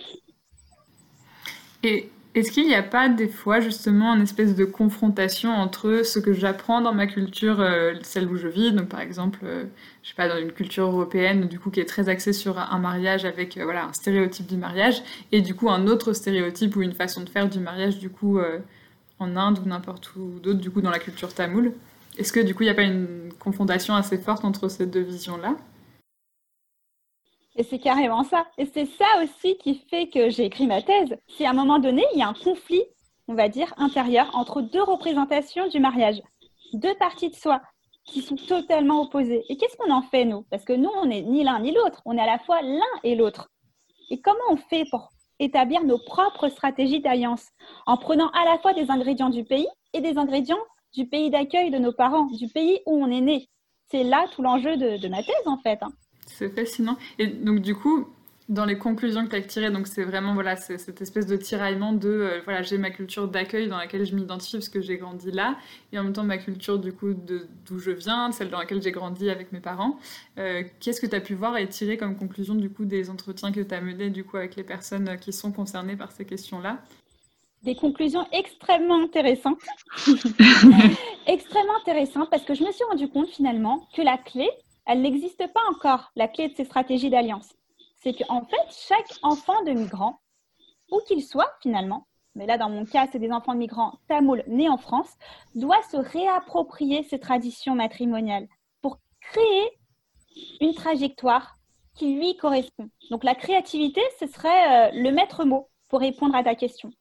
Et 1.83 2.09
est-ce 2.35 2.51
qu'il 2.51 2.65
n'y 2.65 2.74
a 2.74 2.83
pas 2.83 3.09
des 3.09 3.27
fois 3.27 3.59
justement 3.59 4.15
une 4.15 4.24
espèce 4.24 4.56
de 4.56 4.65
confrontation 4.65 5.51
entre 5.51 6.01
ce 6.03 6.18
que 6.18 6.33
j'apprends 6.33 6.81
dans 6.81 6.94
ma 6.94 7.06
culture, 7.06 7.59
euh, 7.59 7.94
celle 8.01 8.27
où 8.27 8.35
je 8.38 8.47
vis, 8.47 8.71
donc 8.71 8.89
par 8.89 9.01
exemple, 9.01 9.39
euh, 9.44 9.65
je 10.01 10.09
sais 10.09 10.15
pas, 10.15 10.27
dans 10.27 10.39
une 10.39 10.51
culture 10.51 10.86
européenne, 10.86 11.47
du 11.47 11.59
coup, 11.59 11.69
qui 11.69 11.79
est 11.79 11.86
très 11.86 12.09
axée 12.09 12.33
sur 12.33 12.57
un 12.57 12.79
mariage 12.79 13.25
avec 13.25 13.57
euh, 13.57 13.65
voilà 13.65 13.86
un 13.86 13.94
stéréotype 13.94 14.47
du 14.47 14.57
mariage, 14.57 15.03
et 15.31 15.41
du 15.41 15.53
coup 15.53 15.69
un 15.69 15.86
autre 15.86 16.13
stéréotype 16.13 16.75
ou 16.75 16.81
une 16.81 16.94
façon 16.94 17.21
de 17.21 17.29
faire 17.29 17.47
du 17.47 17.59
mariage, 17.59 18.00
du 18.00 18.09
coup, 18.09 18.39
en 19.19 19.36
Inde 19.36 19.59
ou 19.63 19.68
n'importe 19.68 20.15
où 20.15 20.39
d'autre, 20.41 20.59
du 20.59 20.71
coup, 20.71 20.81
dans 20.81 20.89
la 20.89 21.00
culture 21.00 21.33
tamoule? 21.33 21.74
Est-ce 22.18 22.31
que 22.31 22.39
du 22.39 22.54
coup, 22.54 22.63
il 22.63 22.68
n'y 22.68 22.71
a 22.71 22.75
pas 22.75 22.83
une 22.83 23.33
confrontation 23.39 23.95
assez 23.95 24.18
forte 24.18 24.45
entre 24.45 24.68
ces 24.68 24.86
deux 24.86 25.01
visions-là? 25.01 25.56
Et 27.56 27.63
c'est 27.63 27.80
carrément 27.80 28.24
ça. 28.24 28.48
Et 28.57 28.65
c'est 28.65 28.86
ça 28.86 29.06
aussi 29.24 29.57
qui 29.57 29.83
fait 29.89 30.10
que 30.10 30.30
j'ai 30.30 30.45
écrit 30.45 30.68
ma 30.68 30.81
thèse. 30.81 31.15
Si 31.27 31.45
à 31.45 31.51
un 31.51 31.54
moment 31.54 31.80
donné, 31.80 32.04
il 32.13 32.19
y 32.19 32.24
a 32.24 32.27
un 32.27 32.33
conflit, 32.33 32.83
on 33.27 33.36
va 33.36 33.50
dire, 33.50 33.74
intérieur 33.77 34.30
entre 34.33 34.62
deux 34.62 34.81
représentations 34.83 35.68
du 35.68 35.80
mariage, 35.80 36.21
deux 36.74 36.95
parties 36.95 37.30
de 37.30 37.36
soi 37.36 37.62
qui 38.06 38.21
sont 38.21 38.36
totalement 38.36 39.01
opposées. 39.01 39.44
Et 39.50 39.57
qu'est-ce 39.57 39.77
qu'on 39.77 39.92
en 39.92 40.01
fait, 40.01 40.25
nous? 40.25 40.44
Parce 40.50 40.65
que 40.65 40.74
nous, 40.74 40.89
on 40.95 41.06
n'est 41.06 41.21
ni 41.21 41.44
l'un 41.44 41.60
ni 41.60 41.71
l'autre. 41.71 42.01
On 42.06 42.18
est 42.18 42.21
à 42.21 42.25
la 42.25 42.39
fois 42.39 42.62
l'un 42.62 42.81
et 43.04 43.15
l'autre. 43.15 43.50
Et 44.10 44.19
comment 44.19 44.38
on 44.50 44.57
fait 44.57 44.86
pour 44.92 45.10
établir 45.39 45.83
nos 45.83 45.98
propres 45.98 46.50
stratégies 46.50 47.01
d'alliance? 47.01 47.48
En 47.86 47.98
prenant 47.98 48.30
à 48.30 48.45
la 48.45 48.60
fois 48.60 48.74
des 48.74 48.92
ingrédients 48.92 49.30
du 49.30 49.44
pays 49.44 49.68
et 49.94 50.01
des 50.01 50.18
ingrédients 50.18 50.60
du 50.94 51.06
pays 51.06 51.30
d'accueil 51.30 51.72
de 51.72 51.78
nos 51.78 51.92
parents, 51.92 52.25
du 52.25 52.48
pays 52.48 52.80
où 52.86 53.04
on 53.04 53.10
est 53.10 53.22
né. 53.22 53.50
C'est 53.92 54.04
là 54.04 54.25
tout 54.34 54.42
l'enjeu 54.42 54.78
de, 54.78 55.07
ma 55.07 55.24
thèse, 55.24 55.36
en 55.45 55.57
fait. 55.57 55.80
Hein. 55.81 55.92
C'est 56.25 56.50
fascinant. 56.50 56.98
Et 57.19 57.28
donc, 57.28 57.60
du 57.60 57.75
coup, 57.75 58.07
dans 58.50 58.66
les 58.66 58.78
conclusions 58.78 59.25
que 59.25 59.30
tu 59.30 59.36
as 59.36 59.42
tirées, 59.42 59.72
c'est 59.86 60.04
vraiment 60.04 60.34
voilà, 60.34 60.56
cette 60.56 61.01
espèce 61.01 61.25
de 61.25 61.38
tiraillement 61.38 61.94
de 61.94 62.10
euh, 62.10 62.42
voilà, 62.44 62.62
j'ai 62.62 62.78
ma 62.78 62.90
culture 62.90 63.28
d'accueil 63.28 63.69
dans 63.69 63.78
laquelle 63.78 64.06
je 64.06 64.16
m'identifie 64.16 64.57
parce 64.57 64.69
que 64.69 64.81
j'ai 64.81 64.98
grandi 64.98 65.31
là, 65.31 65.57
et 65.92 66.00
en 66.00 66.04
même 66.04 66.13
temps 66.13 66.24
ma 66.24 66.38
culture 66.38 66.78
du 66.78 66.92
coup 66.92 67.13
d'où 67.13 67.80
je 67.80 67.92
viens, 67.92 68.31
celle 68.31 68.50
dans 68.50 68.60
laquelle 68.60 68.81
j'ai 68.81 68.92
grandi 68.92 69.30
avec 69.30 69.51
mes 69.54 69.62
parents. 69.62 69.98
Euh, 70.38 70.63
qu'est-ce 70.80 71.00
que 71.00 71.07
tu 71.07 71.16
as 71.16 71.22
pu 71.22 71.36
voir 71.36 71.57
et 71.57 71.68
tirer 71.69 71.98
comme 71.98 72.18
conclusion 72.18 72.56
du 72.56 72.69
coup 72.69 72.86
des 72.86 73.10
entretiens 73.10 73.51
que 73.51 73.62
tu 73.62 73.74
as 73.74 73.81
menés 73.81 74.10
du 74.10 74.24
coup 74.25 74.38
avec 74.38 74.56
les 74.56 74.63
personnes 74.63 75.18
qui 75.19 75.31
sont 75.31 75.51
concernées 75.51 75.96
par 75.96 76.12
ces 76.12 76.25
questions-là? 76.25 76.80
Des 77.63 77.75
conclusions 77.75 78.27
extrêmement 78.31 79.01
intéressantes. 79.01 79.60
extrêmement 81.27 81.75
intéressantes 81.81 82.30
parce 82.30 82.44
que 82.44 82.54
je 82.54 82.63
me 82.63 82.71
suis 82.71 82.83
rendu 82.86 83.07
compte 83.07 83.30
finalement 83.30 83.88
que 83.95 84.01
la 84.01 84.18
clé, 84.18 84.50
elle 84.86 85.01
n'existe 85.01 85.48
pas 85.54 85.62
encore, 85.71 86.12
la 86.15 86.27
clé 86.27 86.50
de 86.50 86.56
ces 86.56 86.65
stratégies 86.65 87.10
d'alliance. 87.10 87.54
C'est 88.01 88.13
qu'en 88.13 88.44
fait, 88.45 88.88
chaque 88.88 89.18
enfant 89.21 89.63
de 89.63 89.71
migrant, 89.71 90.19
où 90.92 91.00
qu'il 91.07 91.24
soit 91.24 91.51
finalement, 91.62 92.06
mais 92.36 92.46
là 92.46 92.58
dans 92.58 92.70
mon 92.70 92.86
cas, 92.86 93.08
c'est 93.12 93.20
des 93.20 93.32
enfants 93.32 93.53
de 93.53 93.60
migrants 93.60 94.00
tamouls 94.10 94.43
nés 94.48 94.70
en 94.70 94.77
France, 94.77 95.12
doit 95.55 95.82
se 95.84 95.98
réapproprier 95.98 97.03
ces 97.03 97.20
traditions 97.20 97.75
matrimoniales 97.75 98.48
pour 98.82 99.00
créer 99.22 99.70
une 100.60 100.74
trajectoire 100.74 101.55
qui 101.96 102.15
lui 102.15 102.36
correspond. 102.36 102.89
Donc 103.10 103.24
la 103.24 103.36
créativité, 103.36 104.01
ce 104.20 104.27
serait 104.27 104.89
euh, 104.89 104.91
le 104.93 105.12
maître 105.12 105.46
mot 105.46 105.70
pour 105.88 106.00
répondre 106.00 106.36
à 106.36 106.43
ta 106.43 106.55
question. 106.55 106.91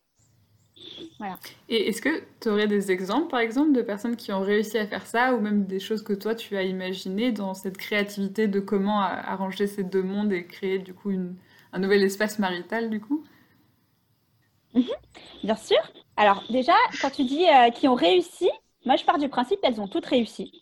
Et 1.69 1.89
est-ce 1.89 2.03
que 2.03 2.23
tu 2.41 2.49
aurais 2.49 2.67
des 2.67 2.91
exemples, 2.91 3.29
par 3.29 3.41
exemple, 3.41 3.73
de 3.73 3.83
personnes 3.83 4.17
qui 4.17 4.33
ont 4.33 4.41
réussi 4.41 4.79
à 4.79 4.87
faire 4.87 5.07
ça, 5.07 5.35
ou 5.35 5.41
même 5.41 5.67
des 5.67 5.81
choses 5.81 6.03
que 6.03 6.13
toi, 6.13 6.35
tu 6.35 6.57
as 6.57 6.63
imaginées 6.63 7.33
dans 7.33 7.55
cette 7.55 7.79
créativité 7.79 8.49
de 8.49 8.61
comment 8.61 9.01
arranger 9.01 9.67
ces 9.67 9.85
deux 9.85 10.03
mondes 10.03 10.33
et 10.33 10.47
créer, 10.47 10.79
du 10.79 10.95
coup, 10.95 11.11
un 11.73 11.79
nouvel 11.79 12.03
espace 12.03 12.39
marital, 12.39 12.91
du 12.91 13.01
coup? 13.01 13.25
Mhm. 14.75 14.85
Bien 15.45 15.57
sûr. 15.57 15.79
Alors, 16.17 16.43
déjà, 16.51 16.75
quand 17.01 17.11
tu 17.11 17.25
dis 17.25 17.47
euh, 17.49 17.71
qui 17.71 17.89
ont 17.89 17.95
réussi, 17.95 18.49
moi, 18.85 18.97
je 18.97 19.05
pars 19.05 19.19
du 19.19 19.29
principe 19.29 19.61
qu'elles 19.61 19.81
ont 19.81 19.89
toutes 19.89 20.07
réussi. 20.07 20.53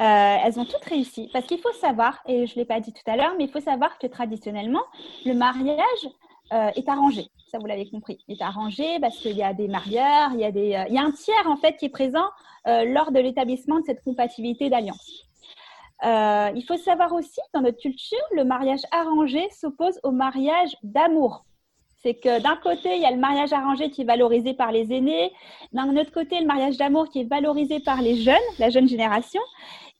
Euh, 0.00 0.36
elles 0.44 0.58
ont 0.58 0.64
toutes 0.64 0.84
réussi. 0.84 1.28
Parce 1.32 1.46
qu'il 1.46 1.58
faut 1.58 1.72
savoir, 1.72 2.20
et 2.26 2.46
je 2.46 2.54
ne 2.54 2.60
l'ai 2.60 2.64
pas 2.64 2.80
dit 2.80 2.92
tout 2.92 3.08
à 3.10 3.16
l'heure, 3.16 3.34
mais 3.36 3.44
il 3.44 3.50
faut 3.50 3.60
savoir 3.60 3.98
que 3.98 4.06
traditionnellement, 4.06 4.84
le 5.24 5.34
mariage 5.34 6.08
euh, 6.52 6.70
est 6.74 6.88
arrangé 6.88 7.30
ça 7.48 7.58
vous 7.58 7.66
l'avez 7.66 7.88
compris, 7.88 8.18
est 8.28 8.42
arrangé 8.42 8.98
parce 9.00 9.16
qu'il 9.18 9.36
y 9.36 9.42
a 9.42 9.54
des 9.54 9.68
marieurs, 9.68 10.30
il 10.34 10.40
y 10.40 10.44
a, 10.44 10.52
des, 10.52 10.74
euh, 10.74 10.84
il 10.88 10.94
y 10.94 10.98
a 10.98 11.02
un 11.02 11.10
tiers 11.10 11.46
en 11.46 11.56
fait 11.56 11.76
qui 11.76 11.86
est 11.86 11.90
présent 11.90 12.26
euh, 12.66 12.84
lors 12.84 13.10
de 13.10 13.20
l'établissement 13.20 13.80
de 13.80 13.84
cette 13.84 14.02
compatibilité 14.04 14.70
d'alliance. 14.70 15.24
Il 16.04 16.64
faut 16.66 16.76
savoir 16.76 17.12
aussi, 17.12 17.40
dans 17.52 17.60
notre 17.60 17.78
culture, 17.78 18.18
le 18.32 18.44
mariage 18.44 18.82
arrangé 18.92 19.48
s'oppose 19.50 19.98
au 20.04 20.12
mariage 20.12 20.76
d'amour. 20.84 21.44
C'est 22.00 22.14
que 22.14 22.40
d'un 22.40 22.54
côté, 22.54 22.94
il 22.94 23.02
y 23.02 23.04
a 23.04 23.10
le 23.10 23.16
mariage 23.16 23.52
arrangé 23.52 23.90
qui 23.90 24.02
est 24.02 24.04
valorisé 24.04 24.54
par 24.54 24.70
les 24.70 24.92
aînés, 24.92 25.32
d'un 25.72 25.96
autre 25.96 26.12
côté, 26.12 26.38
le 26.38 26.46
mariage 26.46 26.76
d'amour 26.76 27.08
qui 27.08 27.22
est 27.22 27.28
valorisé 27.28 27.80
par 27.80 28.00
les 28.00 28.14
jeunes, 28.14 28.36
la 28.60 28.70
jeune 28.70 28.86
génération. 28.86 29.40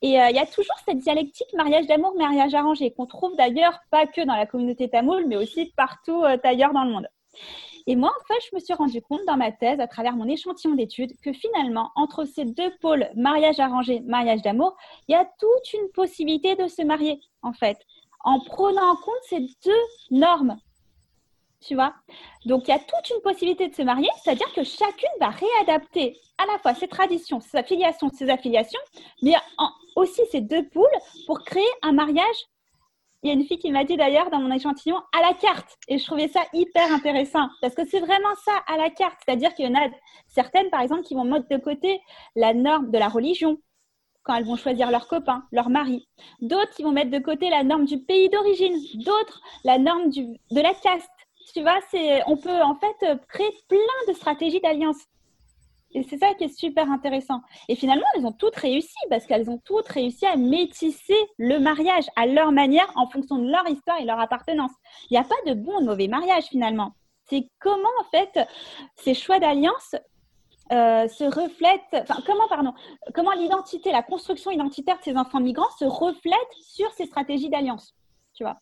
Et 0.01 0.11
il 0.11 0.35
y 0.35 0.39
a 0.39 0.45
toujours 0.45 0.77
cette 0.85 0.99
dialectique 0.99 1.53
mariage 1.53 1.87
d'amour, 1.87 2.15
mariage 2.15 2.53
arrangé, 2.53 2.91
qu'on 2.91 3.05
trouve 3.05 3.35
d'ailleurs 3.35 3.79
pas 3.91 4.07
que 4.07 4.21
dans 4.21 4.35
la 4.35 4.45
communauté 4.45 4.89
tamoule, 4.89 5.25
mais 5.27 5.35
aussi 5.35 5.73
partout 5.75 6.23
ailleurs 6.43 6.73
dans 6.73 6.85
le 6.85 6.91
monde. 6.91 7.07
Et 7.85 7.95
moi, 7.95 8.09
en 8.09 8.25
fait, 8.27 8.39
je 8.49 8.55
me 8.55 8.59
suis 8.59 8.73
rendu 8.73 9.01
compte 9.01 9.25
dans 9.25 9.35
ma 9.35 9.51
thèse, 9.51 9.79
à 9.79 9.87
travers 9.87 10.15
mon 10.15 10.27
échantillon 10.27 10.75
d'études, 10.75 11.19
que 11.23 11.33
finalement, 11.33 11.89
entre 11.95 12.23
ces 12.23 12.45
deux 12.45 12.71
pôles, 12.81 13.09
mariage 13.15 13.59
arrangé, 13.59 14.01
mariage 14.01 14.41
d'amour, 14.41 14.77
il 15.07 15.13
y 15.13 15.15
a 15.15 15.25
toute 15.25 15.73
une 15.73 15.89
possibilité 15.89 16.55
de 16.55 16.67
se 16.67 16.83
marier, 16.83 17.19
en 17.41 17.51
fait, 17.51 17.77
en 18.23 18.39
prenant 18.41 18.91
en 18.91 18.95
compte 18.95 19.23
ces 19.23 19.39
deux 19.65 19.83
normes 20.11 20.59
tu 21.61 21.75
vois? 21.75 21.93
Donc, 22.45 22.67
il 22.67 22.71
y 22.71 22.73
a 22.73 22.79
toute 22.79 23.09
une 23.09 23.21
possibilité 23.21 23.67
de 23.67 23.75
se 23.75 23.81
marier, 23.81 24.07
c'est-à-dire 24.23 24.51
que 24.53 24.63
chacune 24.63 25.09
va 25.19 25.29
réadapter 25.29 26.17
à 26.37 26.45
la 26.45 26.57
fois 26.59 26.73
ses 26.73 26.87
traditions, 26.87 27.41
ses 27.41 27.57
affiliations, 27.57 28.09
ses 28.09 28.29
affiliations, 28.29 28.79
mais 29.21 29.33
aussi 30.09 30.21
ses 30.31 30.41
deux 30.41 30.67
poules 30.69 30.87
pour 31.25 31.43
créer 31.43 31.69
un 31.81 31.91
mariage. 31.91 32.45
Il 33.21 33.27
y 33.27 33.31
a 33.31 33.33
une 33.33 33.43
fille 33.43 33.59
qui 33.59 33.71
m'a 33.71 33.83
dit 33.83 33.97
d'ailleurs 33.97 34.29
dans 34.29 34.39
mon 34.39 34.51
échantillon 34.51 34.97
à 35.17 35.21
la 35.21 35.33
carte, 35.33 35.77
et 35.89 35.97
je 35.97 36.05
trouvais 36.05 36.29
ça 36.29 36.41
hyper 36.53 36.91
intéressant 36.93 37.49
parce 37.61 37.75
que 37.75 37.85
c'est 37.85 37.99
vraiment 37.99 38.33
ça 38.45 38.53
à 38.67 38.77
la 38.77 38.89
carte, 38.89 39.17
c'est-à-dire 39.25 39.53
qu'il 39.53 39.65
y 39.65 39.67
en 39.67 39.75
a 39.75 39.89
certaines, 40.27 40.69
par 40.69 40.81
exemple, 40.81 41.03
qui 41.03 41.15
vont 41.15 41.25
mettre 41.25 41.49
de 41.49 41.57
côté 41.57 41.99
la 42.35 42.53
norme 42.53 42.91
de 42.91 42.97
la 42.97 43.09
religion, 43.09 43.57
quand 44.23 44.35
elles 44.35 44.45
vont 44.45 44.55
choisir 44.55 44.89
leur 44.89 45.07
copain, 45.07 45.43
leur 45.51 45.69
mari. 45.69 46.07
D'autres 46.39 46.71
qui 46.75 46.83
vont 46.83 46.91
mettre 46.91 47.11
de 47.11 47.19
côté 47.19 47.49
la 47.49 47.63
norme 47.63 47.85
du 47.85 47.99
pays 47.99 48.29
d'origine. 48.29 48.77
D'autres, 48.95 49.41
la 49.63 49.77
norme 49.77 50.09
du, 50.09 50.25
de 50.51 50.61
la 50.61 50.73
caste. 50.73 51.09
Tu 51.53 51.61
vois, 51.61 51.79
on 52.27 52.37
peut 52.37 52.61
en 52.61 52.75
fait 52.75 53.17
créer 53.27 53.49
plein 53.67 53.79
de 54.07 54.13
stratégies 54.13 54.61
d'alliance. 54.61 55.03
Et 55.93 56.03
c'est 56.03 56.17
ça 56.17 56.33
qui 56.35 56.43
est 56.43 56.55
super 56.55 56.91
intéressant. 56.91 57.41
Et 57.67 57.75
finalement, 57.75 58.05
elles 58.15 58.25
ont 58.25 58.31
toutes 58.31 58.55
réussi 58.55 58.97
parce 59.09 59.25
qu'elles 59.25 59.49
ont 59.49 59.59
toutes 59.65 59.87
réussi 59.87 60.25
à 60.25 60.35
métisser 60.35 61.17
le 61.37 61.59
mariage 61.59 62.05
à 62.15 62.27
leur 62.27 62.51
manière 62.51 62.91
en 62.95 63.07
fonction 63.07 63.37
de 63.37 63.49
leur 63.49 63.67
histoire 63.67 63.99
et 63.99 64.05
leur 64.05 64.19
appartenance. 64.19 64.71
Il 65.09 65.13
n'y 65.13 65.17
a 65.17 65.23
pas 65.23 65.35
de 65.47 65.53
bon 65.53 65.77
ou 65.77 65.81
de 65.81 65.85
mauvais 65.85 66.07
mariage 66.07 66.45
finalement. 66.45 66.93
C'est 67.29 67.49
comment 67.59 67.89
en 67.99 68.03
fait 68.11 68.47
ces 68.95 69.13
choix 69.13 69.39
d'alliance 69.39 69.95
euh, 70.71 71.07
se 71.07 71.23
reflète, 71.23 71.81
enfin, 71.93 72.21
comment, 72.27 72.47
pardon, 72.47 72.73
comment 73.15 73.31
l'identité, 73.31 73.91
la 73.91 74.03
construction 74.03 74.51
identitaire 74.51 74.99
de 74.99 75.03
ces 75.03 75.17
enfants 75.17 75.39
migrants 75.39 75.69
se 75.79 75.85
reflète 75.85 76.37
sur 76.61 76.91
ces 76.91 77.07
stratégies 77.07 77.49
d'alliance, 77.49 77.95
tu 78.35 78.43
vois. 78.43 78.59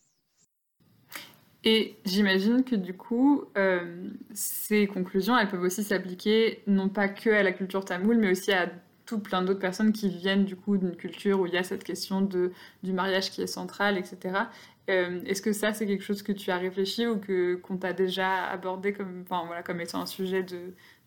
Et 1.69 1.97
j'imagine 2.05 2.63
que 2.63 2.77
du 2.77 2.93
coup, 2.93 3.43
euh, 3.57 4.07
ces 4.33 4.87
conclusions, 4.87 5.37
elles 5.37 5.49
peuvent 5.49 5.63
aussi 5.63 5.83
s'appliquer 5.83 6.63
non 6.65 6.87
pas 6.87 7.09
que 7.09 7.29
à 7.29 7.43
la 7.43 7.51
culture 7.51 7.83
tamoule, 7.83 8.15
mais 8.15 8.31
aussi 8.31 8.53
à 8.53 8.71
tout 9.05 9.19
plein 9.19 9.41
d'autres 9.41 9.59
personnes 9.59 9.91
qui 9.91 10.07
viennent 10.07 10.45
du 10.45 10.55
coup 10.55 10.77
d'une 10.77 10.95
culture 10.95 11.41
où 11.41 11.45
il 11.45 11.53
y 11.53 11.57
a 11.57 11.63
cette 11.63 11.83
question 11.83 12.21
du 12.21 12.93
mariage 12.93 13.31
qui 13.31 13.41
est 13.41 13.47
centrale, 13.47 13.97
etc. 13.97 14.45
Euh, 14.89 15.19
est-ce 15.25 15.41
que 15.41 15.51
ça, 15.51 15.73
c'est 15.73 15.85
quelque 15.85 16.05
chose 16.05 16.23
que 16.23 16.31
tu 16.31 16.51
as 16.51 16.57
réfléchi 16.57 17.05
ou 17.05 17.19
qu'on 17.61 17.75
t'a 17.75 17.91
déjà 17.91 18.45
abordé 18.45 18.93
comme, 18.93 19.23
enfin, 19.23 19.43
voilà, 19.45 19.61
comme 19.61 19.81
étant 19.81 19.99
un 19.99 20.05
sujet 20.05 20.45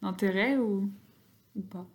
d'intérêt 0.02 0.58
ou 0.58 0.90
pas? 1.70 1.86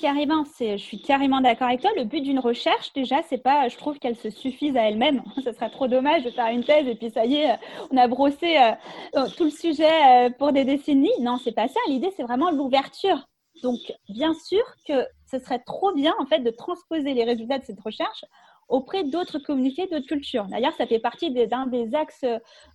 Carrément, 0.00 0.44
je 0.60 0.76
suis 0.76 1.00
carrément 1.00 1.40
d'accord 1.40 1.66
avec 1.66 1.80
toi. 1.80 1.90
Le 1.96 2.04
but 2.04 2.20
d'une 2.20 2.38
recherche, 2.38 2.92
déjà, 2.92 3.22
c'est 3.28 3.42
pas, 3.42 3.68
je 3.68 3.76
trouve 3.76 3.98
qu'elle 3.98 4.14
se 4.14 4.30
suffise 4.30 4.76
à 4.76 4.88
elle-même. 4.88 5.22
Ce 5.44 5.52
serait 5.52 5.70
trop 5.70 5.88
dommage 5.88 6.22
de 6.22 6.30
faire 6.30 6.46
une 6.46 6.62
thèse 6.62 6.86
et 6.86 6.94
puis 6.94 7.10
ça 7.10 7.26
y 7.26 7.36
est, 7.36 7.58
on 7.90 7.96
a 7.96 8.06
brossé 8.06 8.56
euh, 8.56 9.26
tout 9.36 9.44
le 9.44 9.50
sujet 9.50 10.26
euh, 10.26 10.30
pour 10.30 10.52
des 10.52 10.64
décennies. 10.64 11.10
Non, 11.20 11.38
c'est 11.42 11.54
pas 11.54 11.66
ça. 11.66 11.80
L'idée, 11.88 12.12
c'est 12.16 12.22
vraiment 12.22 12.52
l'ouverture. 12.52 13.26
Donc, 13.62 13.78
bien 14.08 14.32
sûr 14.34 14.62
que 14.86 15.06
ce 15.28 15.38
serait 15.40 15.60
trop 15.60 15.92
bien, 15.92 16.14
en 16.20 16.26
fait, 16.26 16.40
de 16.40 16.50
transposer 16.50 17.12
les 17.12 17.24
résultats 17.24 17.58
de 17.58 17.64
cette 17.64 17.80
recherche 17.80 18.24
auprès 18.68 19.02
d'autres 19.02 19.38
communautés, 19.38 19.88
d'autres 19.88 20.06
cultures. 20.06 20.46
D'ailleurs, 20.46 20.74
ça 20.74 20.86
fait 20.86 21.00
partie 21.00 21.30
d'un 21.32 21.66
des 21.66 21.94
axes 21.94 22.24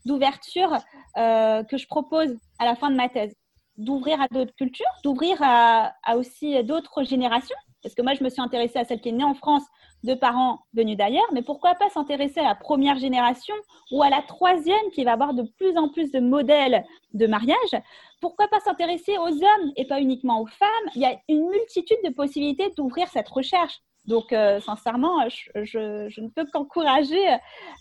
d'ouverture 0.05 0.77
euh, 1.17 1.63
que 1.63 1.77
je 1.77 1.87
propose 1.87 2.35
à 2.59 2.65
la 2.65 2.75
fin 2.75 2.91
de 2.91 2.95
ma 2.95 3.07
thèse 3.07 3.33
d'ouvrir 3.79 4.21
à 4.21 4.27
d'autres 4.27 4.53
cultures, 4.55 4.85
d'ouvrir 5.03 5.37
à, 5.41 5.93
aussi 6.15 6.63
d'autres 6.63 7.03
générations. 7.03 7.55
Parce 7.81 7.95
que 7.95 8.01
moi, 8.01 8.13
je 8.13 8.23
me 8.23 8.29
suis 8.29 8.41
intéressée 8.41 8.77
à 8.77 8.83
celle 8.83 8.99
qui 8.99 9.09
est 9.09 9.13
née 9.13 9.23
en 9.23 9.33
France 9.33 9.63
de 10.03 10.13
parents 10.13 10.59
venus 10.73 10.97
d'ailleurs, 10.97 11.27
mais 11.33 11.41
pourquoi 11.41 11.75
pas 11.75 11.89
s'intéresser 11.89 12.41
à 12.41 12.43
la 12.43 12.55
première 12.55 12.97
génération 12.97 13.55
ou 13.91 14.03
à 14.03 14.09
la 14.09 14.21
troisième 14.21 14.89
qui 14.93 15.03
va 15.05 15.13
avoir 15.13 15.33
de 15.33 15.43
plus 15.57 15.77
en 15.77 15.87
plus 15.89 16.11
de 16.11 16.19
modèles 16.19 16.85
de 17.13 17.25
mariage? 17.25 17.81
Pourquoi 18.21 18.49
pas 18.49 18.59
s'intéresser 18.59 19.17
aux 19.17 19.31
hommes 19.31 19.71
et 19.77 19.85
pas 19.85 20.01
uniquement 20.01 20.41
aux 20.41 20.47
femmes? 20.47 20.89
Il 20.95 21.01
y 21.01 21.05
a 21.05 21.17
une 21.29 21.47
multitude 21.47 21.97
de 22.03 22.09
possibilités 22.09 22.69
d'ouvrir 22.75 23.07
cette 23.07 23.29
recherche. 23.29 23.81
Donc, 24.09 24.33
euh, 24.33 24.59
sincèrement, 24.59 25.29
je, 25.29 26.19
ne 26.19 26.29
peux 26.29 26.43
qu'encourager 26.51 27.23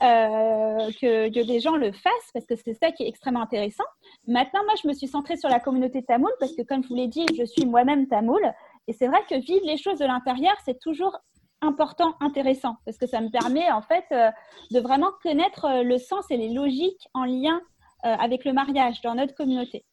euh, 0.02 0.90
que, 1.00 1.30
que, 1.30 1.46
des 1.46 1.58
gens 1.58 1.76
le 1.76 1.90
fassent 1.90 2.30
parce 2.34 2.44
que 2.44 2.54
c'est 2.54 2.74
ça 2.74 2.92
qui 2.92 3.04
est 3.04 3.08
extrêmement 3.08 3.40
intéressant. 3.40 3.84
Maintenant, 4.26 4.62
moi, 4.64 4.74
je 4.82 4.86
me 4.88 4.92
suis 4.92 5.08
centrée 5.08 5.38
sur 5.38 5.48
la 5.48 5.58
communauté 5.58 6.02
tamoule 6.02 6.34
parce 6.38 6.54
que, 6.54 6.60
comme 6.60 6.82
je 6.82 6.88
vous 6.88 6.96
l'ai 6.96 7.08
dit, 7.08 7.24
je 7.34 7.44
suis 7.44 7.64
moi-même 7.64 8.08
tamoule. 8.08 8.52
Et 8.88 8.92
c'est 8.92 9.06
vrai 9.06 9.20
que 9.26 9.36
vivre 9.36 9.64
les 9.64 9.78
choses 9.78 9.98
de 9.98 10.04
l'intérieur, 10.04 10.54
c'est 10.66 10.78
toujours 10.78 11.16
important, 11.62 12.14
intéressant, 12.20 12.76
parce 12.84 12.98
que 12.98 13.06
ça 13.06 13.22
me 13.22 13.30
permet 13.30 13.72
en 13.72 13.80
fait 13.80 14.04
euh, 14.12 14.30
de 14.70 14.80
vraiment 14.80 15.10
connaître 15.22 15.82
le 15.82 15.96
sens 15.96 16.26
et 16.30 16.36
les 16.36 16.50
logiques 16.50 17.08
en 17.14 17.24
lien 17.24 17.60
avec 18.04 18.44
le 18.44 18.52
mariage 18.52 19.00
dans 19.00 19.16
notre 19.16 19.34
communauté. 19.34 19.84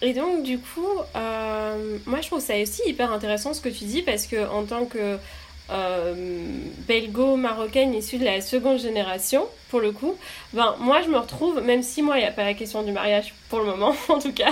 Et 0.00 0.12
donc, 0.12 0.44
du 0.44 0.58
coup, 0.58 0.86
euh, 1.16 1.98
moi 2.06 2.20
je 2.20 2.28
trouve 2.28 2.40
ça 2.40 2.54
aussi 2.60 2.82
hyper 2.86 3.12
intéressant 3.12 3.52
ce 3.52 3.60
que 3.60 3.68
tu 3.68 3.84
dis 3.84 4.02
parce 4.02 4.26
que 4.26 4.48
en 4.48 4.64
tant 4.64 4.84
que 4.86 5.18
belgo-marocaine 6.88 7.94
issue 7.94 8.18
de 8.18 8.24
la 8.24 8.40
seconde 8.40 8.78
génération, 8.78 9.46
pour 9.68 9.80
le 9.80 9.92
coup, 9.92 10.14
ben 10.54 10.74
moi 10.80 11.02
je 11.02 11.10
me 11.10 11.18
retrouve, 11.18 11.60
même 11.60 11.82
si 11.82 12.00
moi 12.02 12.16
il 12.16 12.20
n'y 12.20 12.26
a 12.26 12.32
pas 12.32 12.44
la 12.44 12.54
question 12.54 12.82
du 12.82 12.92
mariage 12.92 13.34
pour 13.50 13.58
le 13.60 13.66
moment 13.66 13.94
en 14.08 14.18
tout 14.18 14.32
cas, 14.32 14.50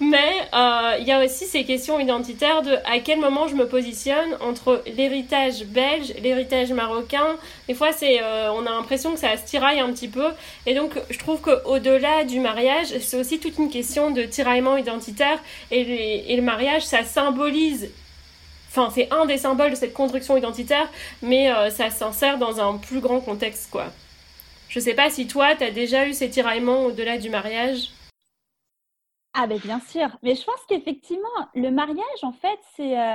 mais 0.00 0.32
euh, 0.54 0.96
il 1.00 1.06
y 1.06 1.12
a 1.12 1.22
aussi 1.22 1.44
ces 1.44 1.64
questions 1.64 2.00
identitaires 2.00 2.62
de 2.62 2.76
à 2.86 2.98
quel 2.98 3.20
moment 3.20 3.46
je 3.46 3.54
me 3.54 3.66
positionne 3.66 4.36
entre 4.40 4.82
l'héritage 4.96 5.64
belge, 5.66 6.14
l'héritage 6.22 6.72
marocain. 6.72 7.36
Des 7.68 7.74
fois 7.74 7.90
euh, 8.02 8.48
on 8.54 8.64
a 8.66 8.70
l'impression 8.70 9.12
que 9.12 9.18
ça 9.18 9.36
se 9.36 9.44
tiraille 9.44 9.80
un 9.80 9.92
petit 9.92 10.08
peu, 10.08 10.28
et 10.66 10.74
donc 10.74 10.92
je 11.10 11.18
trouve 11.18 11.40
qu'au-delà 11.40 12.24
du 12.24 12.40
mariage, 12.40 12.86
c'est 13.00 13.18
aussi 13.18 13.38
toute 13.38 13.58
une 13.58 13.70
question 13.70 14.10
de 14.10 14.22
tiraillement 14.22 14.76
identitaire, 14.78 15.38
et 15.70 16.34
le 16.34 16.42
mariage 16.42 16.86
ça 16.86 17.04
symbolise 17.04 17.90
Enfin, 18.76 18.90
c'est 18.90 19.12
un 19.12 19.24
des 19.24 19.38
symboles 19.38 19.70
de 19.70 19.76
cette 19.76 19.94
construction 19.94 20.36
identitaire, 20.36 20.90
mais 21.22 21.48
euh, 21.48 21.70
ça 21.70 21.90
s'insère 21.90 22.38
dans 22.38 22.58
un 22.60 22.76
plus 22.76 22.98
grand 22.98 23.20
contexte, 23.20 23.70
quoi. 23.70 23.84
Je 24.68 24.80
sais 24.80 24.94
pas 24.94 25.10
si 25.10 25.28
toi, 25.28 25.54
tu 25.54 25.62
as 25.62 25.70
déjà 25.70 26.08
eu 26.08 26.12
ces 26.12 26.28
tiraillements 26.28 26.86
au-delà 26.86 27.16
du 27.18 27.30
mariage. 27.30 27.90
Ah 29.32 29.46
ben 29.46 29.58
bien 29.58 29.78
sûr, 29.78 30.08
mais 30.24 30.34
je 30.34 30.42
pense 30.42 30.58
qu'effectivement, 30.68 31.28
le 31.54 31.70
mariage, 31.70 32.22
en 32.22 32.32
fait, 32.32 32.58
c'est... 32.74 32.98
Euh, 32.98 33.14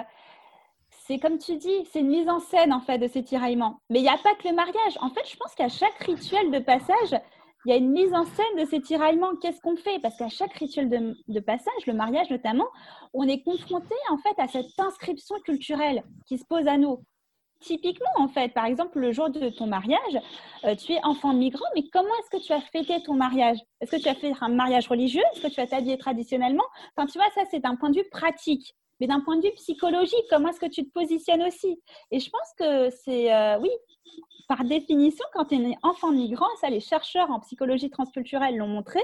c'est 1.06 1.20
comme 1.20 1.40
tu 1.40 1.58
dis, 1.58 1.86
c'est 1.92 2.00
une 2.00 2.10
mise 2.10 2.30
en 2.30 2.40
scène 2.40 2.72
en 2.72 2.82
fait 2.82 3.00
de 3.00 3.08
ces 3.08 3.24
tiraillements. 3.24 3.80
Mais 3.90 4.00
il 4.00 4.04
n'y 4.04 4.10
a 4.10 4.18
pas 4.18 4.36
que 4.36 4.48
le 4.48 4.54
mariage. 4.54 4.98
En 5.02 5.10
fait, 5.10 5.28
je 5.30 5.36
pense 5.36 5.56
qu'à 5.56 5.68
chaque 5.68 5.98
rituel 6.06 6.52
de 6.52 6.60
passage, 6.60 7.20
il 7.66 7.72
y 7.72 7.74
a 7.74 7.78
une 7.78 7.92
mise 7.92 8.14
en 8.14 8.26
scène 8.26 8.56
de 8.58 8.66
ces 8.66 8.82
tiraillements. 8.82 9.36
Qu'est-ce 9.42 9.60
qu'on 9.62 9.76
fait? 9.76 10.00
Parce 10.00 10.18
qu'à 10.18 10.30
chaque 10.30 10.54
rituel 10.54 10.90
de, 10.90 11.40
passage, 11.40 11.86
le 11.88 11.94
mariage 11.94 12.30
notamment, 12.30 12.68
on 13.14 13.28
est 13.28 13.44
confronté 13.44 13.96
en 14.10 14.18
fait 14.18 14.40
à 14.42 14.48
cette 14.48 14.80
inscription 14.80 15.36
culturelle 15.44 16.04
qui 16.26 16.38
se 16.38 16.46
pose 16.46 16.68
à 16.68 16.78
nous. 16.78 17.04
Typiquement, 17.60 18.08
en 18.16 18.30
fait, 18.30 18.54
par 18.54 18.64
exemple, 18.64 19.00
le 19.00 19.12
jour 19.12 19.30
de 19.30 19.50
ton 19.50 19.68
mariage, 19.68 20.18
euh, 20.64 20.76
tu 20.76 20.94
es 20.94 21.00
enfant 21.04 21.34
migrant, 21.34 21.66
mais 21.76 21.84
comment 21.92 22.08
est-ce 22.22 22.38
que 22.38 22.42
tu 22.42 22.54
as 22.54 22.62
fêté 22.62 23.04
ton 23.04 23.16
mariage? 23.16 23.58
Est-ce 23.82 23.92
que 23.92 24.02
tu 24.02 24.08
as 24.08 24.16
fait 24.16 24.32
un 24.40 24.48
mariage 24.48 24.88
religieux? 24.88 25.22
Est-ce 25.34 25.42
que 25.42 25.54
tu 25.54 25.60
as 25.60 25.68
t'habillé 25.68 25.98
traditionnellement? 25.98 26.64
Tu 27.12 27.18
vois, 27.18 27.30
ça, 27.36 27.42
c'est 27.52 27.60
d'un 27.60 27.76
point 27.76 27.90
de 27.90 27.98
vue 27.98 28.08
pratique. 28.10 28.74
Mais 29.00 29.08
d'un 29.08 29.22
point 29.22 29.38
de 29.38 29.44
vue 29.44 29.54
psychologique, 29.54 30.26
comment 30.30 30.50
est-ce 30.50 30.60
que 30.60 30.66
tu 30.66 30.86
te 30.86 30.92
positionnes 30.92 31.44
aussi? 31.44 31.82
Et 32.12 32.20
je 32.20 32.30
pense 32.30 32.54
que 32.58 32.90
c'est, 32.90 33.34
euh, 33.34 33.58
oui, 33.60 33.70
par 34.48 34.64
définition, 34.64 35.26
quand 35.34 35.46
tu 35.46 35.56
es 35.56 35.76
enfant 35.84 36.12
migrant, 36.12 36.50
ça 36.60 36.70
les 36.70 36.80
chercheurs 36.80 37.30
en 37.32 37.40
psychologie 37.40 37.90
transculturelle 37.90 38.58
l'ont 38.58 38.68
montré, 38.68 39.00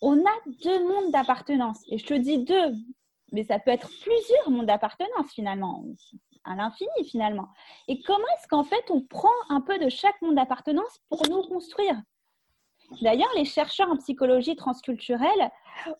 on 0.00 0.18
a 0.18 0.32
deux 0.62 0.88
mondes 0.88 1.12
d'appartenance. 1.12 1.82
Et 1.88 1.98
je 1.98 2.06
te 2.06 2.14
dis 2.14 2.38
deux, 2.38 2.72
mais 3.32 3.44
ça 3.44 3.58
peut 3.58 3.70
être 3.70 3.88
plusieurs 4.02 4.50
mondes 4.50 4.66
d'appartenance 4.66 5.32
finalement, 5.32 5.84
à 6.44 6.56
l'infini 6.56 7.08
finalement. 7.08 7.48
Et 7.88 8.00
comment 8.02 8.26
est-ce 8.38 8.48
qu'en 8.48 8.64
fait 8.64 8.84
on 8.90 9.00
prend 9.02 9.32
un 9.48 9.60
peu 9.60 9.78
de 9.78 9.88
chaque 9.88 10.20
monde 10.22 10.34
d'appartenance 10.34 10.98
pour 11.08 11.22
nous 11.28 11.42
construire? 11.42 11.96
D'ailleurs, 13.00 13.30
les 13.34 13.46
chercheurs 13.46 13.90
en 13.90 13.96
psychologie 13.96 14.56
transculturelle 14.56 15.50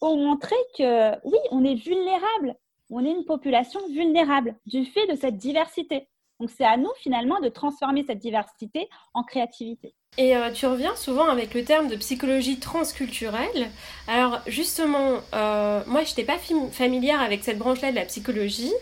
ont 0.01 0.17
montré 0.17 0.55
que 0.77 1.15
oui, 1.27 1.39
on 1.51 1.65
est 1.65 1.75
vulnérable, 1.75 2.57
on 2.91 3.05
est 3.05 3.11
une 3.11 3.25
population 3.25 3.81
vulnérable 3.89 4.57
du 4.67 4.85
fait 4.85 5.07
de 5.07 5.17
cette 5.17 5.37
diversité. 5.37 6.09
Donc 6.41 6.51
c'est 6.51 6.65
à 6.65 6.77
nous 6.77 6.91
finalement 6.99 7.41
de 7.41 7.49
transformer 7.49 8.05
cette 8.07 8.19
diversité 8.19 8.89
en 9.15 9.23
créativité. 9.23 9.95
Et 10.17 10.37
euh, 10.37 10.51
tu 10.53 10.67
reviens 10.67 10.95
souvent 10.95 11.29
avec 11.29 11.55
le 11.55 11.65
terme 11.65 11.89
de 11.89 11.97
psychologie 11.97 12.59
transculturelle. 12.59 13.71
Alors 14.07 14.41
justement, 14.47 15.21
euh, 15.35 15.83
moi 15.87 16.03
je 16.05 16.11
n'étais 16.11 16.25
pas 16.25 16.39
familière 16.71 17.21
avec 17.21 17.43
cette 17.43 17.59
branche-là 17.59 17.91
de 17.91 17.97
la 17.97 18.05
psychologie. 18.05 18.73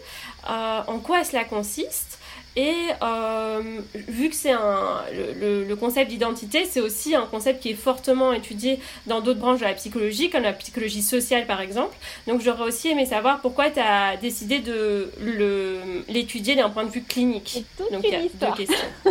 Euh, 0.51 0.81
en 0.87 0.99
quoi 0.99 1.25
cela 1.25 1.45
consiste? 1.45 2.19
Et 2.55 2.75
euh, 3.03 3.81
vu 3.95 4.29
que 4.29 4.35
c'est 4.35 4.53
un 4.53 5.03
le, 5.13 5.65
le 5.65 5.77
concept 5.77 6.11
d'identité, 6.11 6.65
c'est 6.65 6.81
aussi 6.81 7.15
un 7.15 7.27
concept 7.27 7.63
qui 7.63 7.71
est 7.71 7.75
fortement 7.75 8.33
étudié 8.33 8.79
dans 9.07 9.21
d'autres 9.21 9.41
branches 9.41 9.61
de 9.61 9.65
la 9.65 9.75
psychologie, 9.75 10.29
comme 10.29 10.43
la 10.43 10.53
psychologie 10.53 11.03
sociale 11.03 11.47
par 11.47 11.61
exemple. 11.61 11.97
Donc 12.27 12.41
j'aurais 12.41 12.65
aussi 12.65 12.89
aimé 12.89 13.07
savoir 13.07 13.41
pourquoi 13.41 13.71
tu 13.71 13.81
as 13.81 14.17
décidé 14.19 14.59
de 14.59 15.11
l'étudier 16.09 16.55
d'un 16.55 16.69
point 16.69 16.85
de 16.85 16.91
vue 16.91 17.03
clinique. 17.03 17.51
C'est 17.55 17.77
toute 17.77 17.93
Donc, 17.93 18.05
une 18.05 18.25
histoire. 18.25 18.57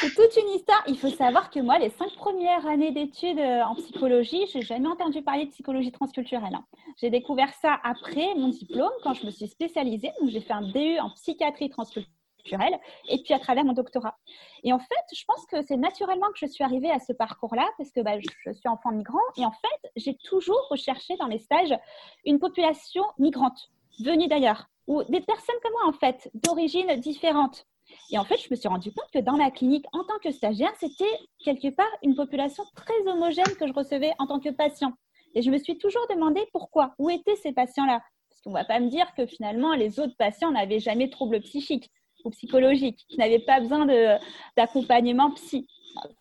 c'est 0.00 0.14
toute 0.14 0.36
une 0.36 0.54
histoire. 0.54 0.82
Il 0.86 0.98
faut 0.98 1.10
savoir 1.10 1.50
que 1.50 1.60
moi, 1.60 1.78
les 1.78 1.90
cinq 1.90 2.14
premières 2.16 2.66
années 2.66 2.92
d'études 2.92 3.38
euh, 3.38 3.62
en 3.62 3.74
psychologie, 3.76 4.44
j'ai 4.52 4.62
jamais 4.62 4.88
entendu 4.88 5.22
parler 5.22 5.46
de 5.46 5.50
psychologie 5.50 5.92
transculturelle. 5.92 6.54
Hein. 6.54 6.64
J'ai 7.00 7.10
découvert 7.10 7.52
ça 7.62 7.78
après 7.82 8.34
mon 8.36 8.48
diplôme, 8.48 8.90
quand 9.02 9.14
je 9.14 9.26
me 9.26 9.30
suis 9.30 9.48
spécialisée. 9.48 10.10
Donc 10.20 10.30
j'ai 10.30 10.40
fait 10.40 10.52
un 10.52 10.62
DU 10.62 10.98
en 10.98 11.10
psychiatrie 11.10 11.70
transculturelle 11.70 12.17
et 13.08 13.22
puis 13.22 13.34
à 13.34 13.38
travers 13.38 13.64
mon 13.64 13.72
doctorat. 13.72 14.16
Et 14.64 14.72
en 14.72 14.78
fait, 14.78 15.04
je 15.14 15.24
pense 15.24 15.44
que 15.46 15.62
c'est 15.62 15.76
naturellement 15.76 16.28
que 16.28 16.38
je 16.38 16.46
suis 16.46 16.64
arrivée 16.64 16.90
à 16.90 16.98
ce 16.98 17.12
parcours-là, 17.12 17.68
parce 17.76 17.90
que 17.90 18.00
bah, 18.00 18.18
je 18.18 18.52
suis 18.52 18.68
enfant 18.68 18.90
migrant, 18.92 19.18
et 19.36 19.44
en 19.44 19.52
fait, 19.52 19.90
j'ai 19.96 20.16
toujours 20.16 20.66
recherché 20.70 21.16
dans 21.16 21.26
les 21.26 21.38
stages 21.38 21.74
une 22.24 22.38
population 22.38 23.04
migrante, 23.18 23.70
venue 24.00 24.28
d'ailleurs, 24.28 24.68
ou 24.86 25.02
des 25.04 25.20
personnes 25.20 25.56
comme 25.62 25.72
moi, 25.72 25.88
en 25.88 25.92
fait, 25.92 26.30
d'origine 26.34 26.96
différente. 26.96 27.66
Et 28.10 28.18
en 28.18 28.24
fait, 28.24 28.36
je 28.38 28.48
me 28.50 28.56
suis 28.56 28.68
rendu 28.68 28.92
compte 28.92 29.10
que 29.12 29.18
dans 29.18 29.36
ma 29.36 29.50
clinique, 29.50 29.86
en 29.92 30.04
tant 30.04 30.18
que 30.22 30.30
stagiaire, 30.30 30.72
c'était 30.78 31.04
quelque 31.42 31.68
part 31.68 31.86
une 32.02 32.14
population 32.14 32.64
très 32.74 33.06
homogène 33.06 33.54
que 33.58 33.66
je 33.66 33.72
recevais 33.72 34.12
en 34.18 34.26
tant 34.26 34.40
que 34.40 34.50
patient. 34.50 34.92
Et 35.34 35.42
je 35.42 35.50
me 35.50 35.58
suis 35.58 35.78
toujours 35.78 36.06
demandé 36.10 36.46
pourquoi, 36.52 36.94
où 36.98 37.10
étaient 37.10 37.36
ces 37.36 37.52
patients-là? 37.52 38.02
Parce 38.28 38.40
qu'on 38.42 38.50
ne 38.50 38.56
va 38.56 38.64
pas 38.64 38.80
me 38.80 38.88
dire 38.88 39.14
que 39.14 39.26
finalement, 39.26 39.74
les 39.74 40.00
autres 40.00 40.16
patients 40.16 40.50
n'avaient 40.50 40.80
jamais 40.80 41.06
de 41.06 41.12
troubles 41.12 41.40
psychiques 41.40 41.90
ou 42.28 42.30
psychologiques, 42.30 43.04
qui 43.08 43.18
n'avaient 43.18 43.38
pas 43.38 43.60
besoin 43.60 43.86
d'accompagnement 44.56 45.30
psy. 45.32 45.66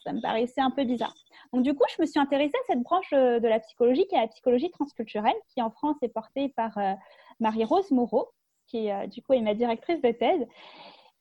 Ça 0.04 0.14
me 0.14 0.22
paraissait 0.22 0.62
un 0.62 0.72
peu 0.72 0.84
bizarre. 0.84 1.14
Donc, 1.54 1.64
du 1.64 1.74
coup, 1.74 1.84
je 1.96 2.02
me 2.02 2.06
suis 2.06 2.20
intéressée 2.20 2.58
à 2.58 2.66
cette 2.68 2.82
branche 2.82 3.12
euh, 3.14 3.40
de 3.40 3.48
la 3.48 3.60
psychologie 3.60 4.06
qui 4.08 4.16
est 4.16 4.22
la 4.22 4.28
psychologie 4.28 4.70
transculturelle, 4.72 5.36
qui 5.54 5.62
en 5.62 5.70
France 5.70 5.96
est 6.02 6.10
portée 6.10 6.50
par 6.50 6.78
euh, 6.78 6.94
Marie-Rose 7.40 7.92
Moreau, 7.92 8.30
qui 8.68 8.92
euh, 8.92 9.08
du 9.08 9.22
coup 9.22 9.34
est 9.34 9.42
ma 9.42 9.54
directrice 9.54 10.02
de 10.02 10.12
thèse. 10.12 10.46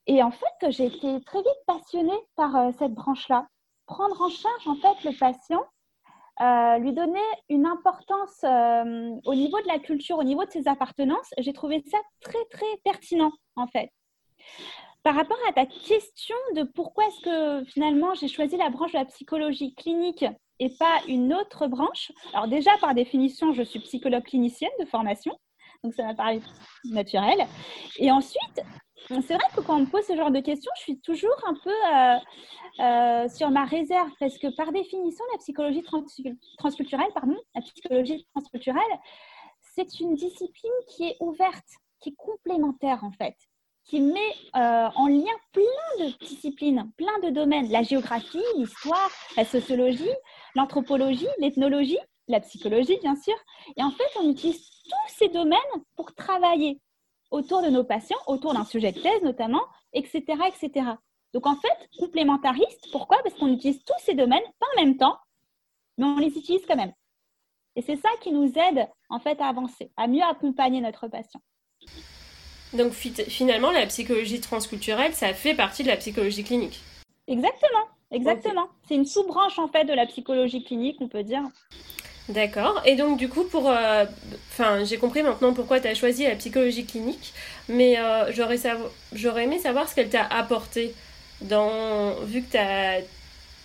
Et 0.06 0.22
en 0.22 0.30
fait, 0.30 0.70
j'ai 0.70 0.86
été 0.86 1.20
très 1.22 1.38
vite 1.38 1.62
passionnée 1.66 2.18
par 2.36 2.72
cette 2.78 2.94
branche-là. 2.94 3.48
Prendre 3.86 4.20
en 4.20 4.28
charge 4.28 4.66
en 4.66 4.76
fait 4.76 5.08
le 5.08 5.18
patient, 5.18 5.64
lui 6.80 6.92
donner 6.92 7.18
une 7.48 7.66
importance 7.66 8.44
au 8.44 9.34
niveau 9.34 9.60
de 9.60 9.66
la 9.66 9.80
culture, 9.80 10.18
au 10.18 10.22
niveau 10.22 10.44
de 10.44 10.50
ses 10.50 10.68
appartenances, 10.68 11.30
j'ai 11.38 11.52
trouvé 11.52 11.82
ça 11.90 11.98
très 12.20 12.44
très 12.52 12.66
pertinent 12.84 13.32
en 13.56 13.66
fait. 13.66 13.90
Par 15.02 15.14
rapport 15.14 15.38
à 15.48 15.52
ta 15.52 15.66
question 15.66 16.34
de 16.56 16.64
pourquoi 16.64 17.04
est-ce 17.06 17.20
que 17.20 17.70
finalement 17.70 18.14
j'ai 18.14 18.26
choisi 18.26 18.56
la 18.56 18.70
branche 18.70 18.92
de 18.92 18.98
la 18.98 19.04
psychologie 19.04 19.72
clinique 19.74 20.24
et 20.58 20.70
pas 20.70 21.00
une 21.06 21.32
autre 21.32 21.68
branche, 21.68 22.10
alors 22.32 22.48
déjà 22.48 22.72
par 22.78 22.94
définition, 22.94 23.52
je 23.52 23.62
suis 23.62 23.78
psychologue 23.80 24.24
clinicienne 24.24 24.70
de 24.80 24.84
formation, 24.84 25.38
donc 25.84 25.94
ça 25.94 26.02
m'a 26.02 26.14
paru 26.14 26.40
naturel. 26.90 27.46
Et 27.98 28.10
ensuite, 28.10 28.62
c'est 29.08 29.34
vrai 29.34 29.46
que 29.54 29.60
quand 29.60 29.76
on 29.76 29.80
me 29.80 29.86
pose 29.86 30.04
ce 30.04 30.16
genre 30.16 30.30
de 30.30 30.40
questions, 30.40 30.72
je 30.76 30.82
suis 30.82 31.00
toujours 31.00 31.36
un 31.46 31.54
peu 31.62 31.70
euh, 31.70 32.18
euh, 32.80 33.28
sur 33.28 33.50
ma 33.50 33.64
réserve 33.64 34.10
parce 34.18 34.36
que 34.38 34.48
par 34.56 34.72
définition, 34.72 35.24
la 35.32 35.38
psychologie 35.38 35.84
transculturelle, 36.58 37.12
pardon, 37.14 37.36
la 37.54 37.60
psychologie 37.60 38.26
transculturelle, 38.34 38.82
c'est 39.74 40.00
une 40.00 40.14
discipline 40.16 40.72
qui 40.88 41.04
est 41.04 41.16
ouverte, 41.20 41.68
qui 42.00 42.08
est 42.08 42.16
complémentaire 42.16 43.04
en 43.04 43.12
fait 43.12 43.36
qui 43.86 44.00
met 44.00 44.34
euh, 44.56 44.88
en 44.94 45.06
lien 45.06 45.32
plein 45.52 46.04
de 46.04 46.18
disciplines, 46.18 46.90
plein 46.96 47.18
de 47.22 47.30
domaines, 47.30 47.70
la 47.70 47.82
géographie, 47.82 48.42
l'histoire, 48.56 49.10
la 49.36 49.44
sociologie, 49.44 50.10
l'anthropologie, 50.56 51.28
l'ethnologie, 51.38 51.98
la 52.26 52.40
psychologie, 52.40 52.98
bien 53.00 53.14
sûr. 53.14 53.34
Et 53.76 53.82
en 53.82 53.92
fait, 53.92 54.08
on 54.20 54.30
utilise 54.30 54.68
tous 54.84 55.14
ces 55.14 55.28
domaines 55.28 55.60
pour 55.94 56.14
travailler 56.14 56.80
autour 57.30 57.62
de 57.62 57.68
nos 57.68 57.84
patients, 57.84 58.18
autour 58.26 58.54
d'un 58.54 58.64
sujet 58.64 58.92
de 58.92 59.00
thèse 59.00 59.22
notamment, 59.22 59.62
etc., 59.92 60.22
etc. 60.48 60.90
Donc 61.32 61.46
en 61.46 61.56
fait, 61.56 61.88
complémentariste, 61.98 62.88
pourquoi? 62.90 63.18
Parce 63.22 63.34
qu'on 63.36 63.52
utilise 63.52 63.82
tous 63.84 64.04
ces 64.04 64.14
domaines, 64.14 64.42
pas 64.58 64.66
en 64.76 64.84
même 64.84 64.96
temps, 64.96 65.16
mais 65.96 66.06
on 66.06 66.18
les 66.18 66.36
utilise 66.36 66.64
quand 66.66 66.76
même. 66.76 66.92
Et 67.76 67.82
c'est 67.82 67.96
ça 67.96 68.08
qui 68.20 68.32
nous 68.32 68.52
aide 68.56 68.88
en 69.10 69.20
fait 69.20 69.40
à 69.40 69.46
avancer, 69.46 69.92
à 69.96 70.08
mieux 70.08 70.22
accompagner 70.22 70.80
notre 70.80 71.08
patient. 71.08 71.40
Donc 72.76 72.92
finalement, 72.92 73.70
la 73.70 73.86
psychologie 73.86 74.40
transculturelle, 74.40 75.12
ça 75.14 75.32
fait 75.34 75.54
partie 75.54 75.82
de 75.82 75.88
la 75.88 75.96
psychologie 75.96 76.44
clinique. 76.44 76.80
Exactement, 77.28 77.86
exactement. 78.10 78.68
C'est 78.86 78.94
une 78.94 79.06
sous-branche 79.06 79.58
en 79.58 79.68
fait 79.68 79.84
de 79.84 79.92
la 79.92 80.06
psychologie 80.06 80.62
clinique, 80.62 80.96
on 81.00 81.08
peut 81.08 81.24
dire. 81.24 81.42
D'accord. 82.28 82.82
Et 82.84 82.96
donc 82.96 83.18
du 83.18 83.28
coup, 83.28 83.44
pour, 83.44 83.70
euh, 83.70 84.04
enfin, 84.50 84.84
j'ai 84.84 84.96
compris 84.96 85.22
maintenant 85.22 85.52
pourquoi 85.52 85.80
tu 85.80 85.86
as 85.86 85.94
choisi 85.94 86.24
la 86.24 86.34
psychologie 86.34 86.84
clinique, 86.84 87.32
mais 87.68 87.98
euh, 87.98 88.32
j'aurais, 88.32 89.42
aimé 89.42 89.58
savoir 89.58 89.88
ce 89.88 89.94
qu'elle 89.94 90.08
t'a 90.08 90.24
apporté 90.24 90.94
dans, 91.40 92.14
vu 92.24 92.42
que 92.42 92.50
tu 92.52 92.56
as 92.56 93.00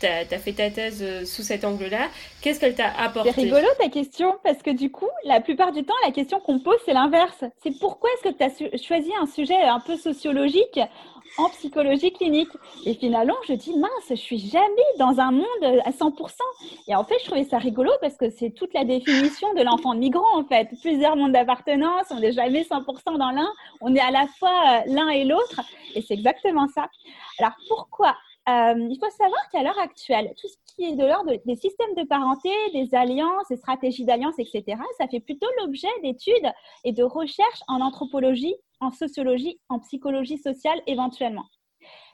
tu 0.01 0.35
as, 0.35 0.39
fait 0.39 0.53
ta 0.53 0.69
thèse 0.69 1.01
euh, 1.01 1.25
sous 1.25 1.43
cet 1.43 1.63
angle-là. 1.63 2.09
Qu'est-ce 2.41 2.59
qu'elle 2.59 2.75
t'a 2.75 2.91
apporté 2.97 3.31
C'est 3.31 3.41
rigolo 3.41 3.67
ta 3.79 3.89
question, 3.89 4.35
parce 4.43 4.61
que 4.61 4.71
du 4.71 4.91
coup, 4.91 5.09
la 5.25 5.39
plupart 5.41 5.71
du 5.71 5.83
temps, 5.83 5.93
la 6.03 6.11
question 6.11 6.39
qu'on 6.39 6.59
pose, 6.59 6.77
c'est 6.85 6.93
l'inverse. 6.93 7.43
C'est 7.63 7.77
pourquoi 7.79 8.09
est-ce 8.13 8.29
que 8.29 8.35
tu 8.35 8.43
as 8.43 8.77
choisi 8.77 9.11
un 9.21 9.27
sujet 9.27 9.61
un 9.61 9.79
peu 9.79 9.95
sociologique 9.97 10.79
en 11.37 11.49
psychologie 11.49 12.11
clinique? 12.11 12.49
Et 12.85 12.95
finalement, 12.95 13.35
je 13.47 13.53
dis, 13.53 13.77
mince, 13.77 13.91
je 14.09 14.15
suis 14.15 14.39
jamais 14.39 14.65
dans 14.97 15.19
un 15.19 15.31
monde 15.31 15.81
à 15.85 15.91
100%. 15.91 16.31
Et 16.87 16.95
en 16.95 17.03
fait, 17.03 17.15
je 17.21 17.25
trouvais 17.25 17.43
ça 17.43 17.57
rigolo 17.59 17.91
parce 18.01 18.17
que 18.17 18.29
c'est 18.29 18.49
toute 18.49 18.73
la 18.73 18.83
définition 18.83 19.53
de 19.53 19.61
l'enfant 19.61 19.93
migrant, 19.93 20.37
en 20.37 20.43
fait. 20.43 20.69
Plusieurs 20.81 21.15
mondes 21.15 21.33
d'appartenance, 21.33 22.07
on 22.09 22.19
n'est 22.19 22.33
jamais 22.33 22.63
100% 22.63 23.17
dans 23.17 23.31
l'un, 23.31 23.51
on 23.81 23.93
est 23.95 24.01
à 24.01 24.11
la 24.11 24.27
fois 24.39 24.49
euh, 24.49 24.81
l'un 24.87 25.09
et 25.09 25.25
l'autre. 25.25 25.61
Et 25.95 26.01
c'est 26.01 26.15
exactement 26.15 26.67
ça. 26.67 26.89
Alors, 27.37 27.53
pourquoi 27.67 28.15
euh, 28.49 28.87
il 28.89 28.97
faut 28.99 29.09
savoir 29.11 29.49
qu'à 29.51 29.61
l'heure 29.61 29.77
actuelle, 29.79 30.33
tout 30.39 30.47
ce 30.47 30.73
qui 30.73 30.85
est 30.85 30.95
de 30.95 31.05
l'ordre 31.05 31.31
des 31.45 31.55
systèmes 31.55 31.93
de 31.95 32.03
parenté, 32.03 32.49
des 32.73 32.95
alliances, 32.95 33.47
des 33.49 33.57
stratégies 33.57 34.05
d'alliance, 34.05 34.39
etc., 34.39 34.63
ça 34.97 35.07
fait 35.07 35.19
plutôt 35.19 35.47
l'objet 35.59 35.87
d'études 36.01 36.51
et 36.83 36.91
de 36.91 37.03
recherches 37.03 37.61
en 37.67 37.81
anthropologie, 37.81 38.55
en 38.79 38.89
sociologie, 38.89 39.59
en 39.69 39.79
psychologie 39.79 40.39
sociale 40.39 40.81
éventuellement. 40.87 41.45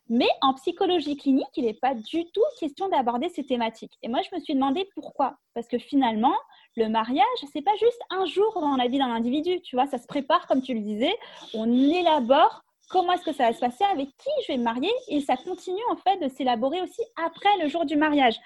Mais 0.09 0.27
en 0.41 0.53
psychologie 0.53 1.17
clinique, 1.17 1.47
il 1.55 1.65
n'est 1.65 1.73
pas 1.73 1.93
du 1.93 2.25
tout 2.31 2.43
question 2.59 2.87
d'aborder 2.87 3.29
ces 3.29 3.45
thématiques. 3.45 3.91
Et 4.03 4.07
moi, 4.07 4.21
je 4.21 4.35
me 4.35 4.41
suis 4.41 4.53
demandé 4.53 4.87
pourquoi. 4.95 5.35
Parce 5.53 5.67
que 5.67 5.77
finalement, 5.77 6.35
le 6.77 6.87
mariage, 6.87 7.25
c'est 7.51 7.61
pas 7.61 7.75
juste 7.75 7.99
un 8.09 8.25
jour 8.25 8.53
dans 8.61 8.77
la 8.77 8.87
vie 8.87 8.99
d'un 8.99 9.11
individu, 9.11 9.61
tu 9.61 9.75
vois, 9.75 9.85
ça 9.87 9.97
se 9.97 10.07
prépare, 10.07 10.47
comme 10.47 10.61
tu 10.61 10.73
le 10.73 10.79
disais, 10.79 11.13
on 11.53 11.71
élabore 11.71 12.63
comment 12.89 13.13
est-ce 13.13 13.23
que 13.23 13.33
ça 13.33 13.47
va 13.47 13.53
se 13.53 13.59
passer, 13.59 13.83
avec 13.85 14.09
qui 14.17 14.29
je 14.43 14.53
vais 14.53 14.57
me 14.57 14.63
marier, 14.63 14.91
et 15.07 15.21
ça 15.21 15.37
continue 15.37 15.81
en 15.91 15.95
fait 15.97 16.17
de 16.17 16.27
s'élaborer 16.29 16.81
aussi 16.81 17.01
après 17.15 17.49
le 17.61 17.69
jour 17.69 17.85
du 17.85 17.95
mariage. 17.95 18.39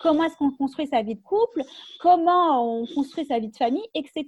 Comment 0.00 0.24
est-ce 0.24 0.36
qu'on 0.36 0.52
construit 0.52 0.86
sa 0.86 1.02
vie 1.02 1.16
de 1.16 1.22
couple, 1.22 1.62
comment 2.00 2.80
on 2.80 2.86
construit 2.86 3.24
sa 3.24 3.38
vie 3.40 3.48
de 3.48 3.56
famille, 3.56 3.86
etc. 3.94 4.26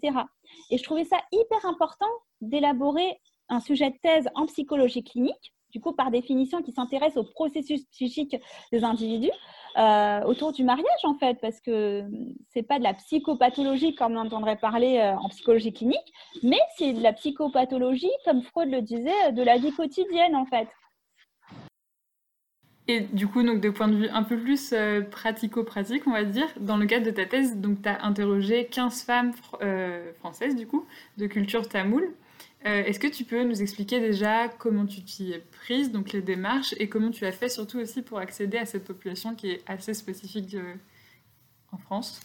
Et 0.70 0.78
je 0.78 0.83
trouvais 0.83 1.04
ça 1.04 1.18
hyper 1.30 1.64
important 1.64 2.11
d'élaborer 2.40 3.20
un 3.48 3.61
sujet 3.61 3.90
de 3.90 3.96
thèse 4.02 4.28
en 4.35 4.46
psychologie 4.46 5.04
clinique 5.04 5.54
du 5.72 5.80
coup, 5.80 5.92
par 5.92 6.11
définition, 6.11 6.62
qui 6.62 6.72
s'intéresse 6.72 7.16
au 7.16 7.24
processus 7.24 7.85
psychique 7.87 8.37
des 8.72 8.85
individus 8.85 9.30
euh, 9.78 10.22
autour 10.22 10.52
du 10.52 10.64
mariage, 10.64 11.04
en 11.04 11.14
fait, 11.14 11.38
parce 11.40 11.61
que 11.61 12.04
c'est 12.48 12.62
pas 12.62 12.78
de 12.78 12.85
la 12.85 12.94
psychopathologie 12.94 13.94
comme 13.94 14.16
on 14.16 14.20
entendrait 14.20 14.56
parler 14.56 14.98
euh, 14.98 15.16
en 15.16 15.28
psychologie 15.28 15.72
clinique, 15.72 16.12
mais 16.42 16.59
c'est 16.76 16.92
de 16.92 17.02
la 17.02 17.12
psychopathologie, 17.12 18.11
comme 18.24 18.42
Freud 18.42 18.70
le 18.70 18.83
disait, 18.83 19.33
de 19.33 19.42
la 19.42 19.59
vie 19.59 19.72
quotidienne, 19.72 20.35
en 20.35 20.46
fait. 20.46 20.68
Et 22.88 23.00
du 23.00 23.28
coup, 23.28 23.44
donc, 23.44 23.61
de 23.61 23.70
point 23.70 23.87
de 23.87 23.94
vue 23.94 24.09
un 24.09 24.24
peu 24.24 24.37
plus 24.37 24.72
euh, 24.72 25.02
pratico-pratique, 25.02 26.02
on 26.09 26.12
va 26.12 26.24
dire, 26.24 26.48
dans 26.59 26.76
le 26.76 26.87
cadre 26.87 27.06
de 27.06 27.12
ta 27.12 27.24
thèse, 27.24 27.56
tu 27.62 27.88
as 27.88 28.04
interrogé 28.04 28.66
15 28.66 29.02
femmes 29.04 29.33
françaises, 30.18 30.56
du 30.56 30.66
coup, 30.66 30.85
de 31.16 31.26
culture 31.26 31.68
tamoule. 31.68 32.12
Euh, 32.66 32.84
est-ce 32.84 33.00
que 33.00 33.06
tu 33.06 33.24
peux 33.24 33.42
nous 33.42 33.62
expliquer 33.62 34.00
déjà 34.00 34.48
comment 34.48 34.84
tu 34.84 35.02
t'y 35.02 35.32
es 35.32 35.38
prise, 35.38 35.90
donc 35.90 36.12
les 36.12 36.20
démarches, 36.20 36.74
et 36.78 36.88
comment 36.88 37.10
tu 37.10 37.24
as 37.24 37.32
fait 37.32 37.48
surtout 37.48 37.78
aussi 37.78 38.02
pour 38.02 38.18
accéder 38.18 38.58
à 38.58 38.66
cette 38.66 38.84
population 38.84 39.34
qui 39.34 39.50
est 39.52 39.62
assez 39.66 39.94
spécifique 39.94 40.54
euh, 40.54 40.74
en 41.72 41.78
France? 41.78 42.20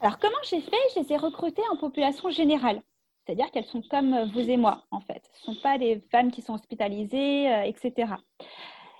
Alors 0.00 0.18
comment 0.18 0.38
j'ai 0.48 0.60
fait? 0.60 0.76
Je 0.94 1.00
les 1.00 1.12
ai 1.12 1.16
recrutées 1.16 1.62
en 1.72 1.76
population 1.76 2.30
générale. 2.30 2.80
C'est-à-dire 3.24 3.50
qu'elles 3.50 3.66
sont 3.66 3.82
comme 3.82 4.30
vous 4.32 4.50
et 4.50 4.56
moi, 4.56 4.84
en 4.90 5.00
fait. 5.00 5.22
Ce 5.32 5.50
ne 5.50 5.54
sont 5.54 5.62
pas 5.62 5.78
des 5.78 6.00
femmes 6.10 6.30
qui 6.30 6.42
sont 6.42 6.54
hospitalisées, 6.54 7.48
euh, 7.48 7.62
etc. 7.62 8.14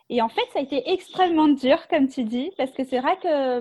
Et 0.09 0.21
en 0.21 0.29
fait, 0.29 0.47
ça 0.53 0.59
a 0.59 0.63
été 0.63 0.91
extrêmement 0.91 1.49
dur, 1.49 1.89
comme 1.89 2.09
tu 2.09 2.25
dis, 2.25 2.51
parce 2.57 2.71
que 2.73 2.85
c'est 2.85 3.01
vrai 3.01 3.17
que 3.23 3.61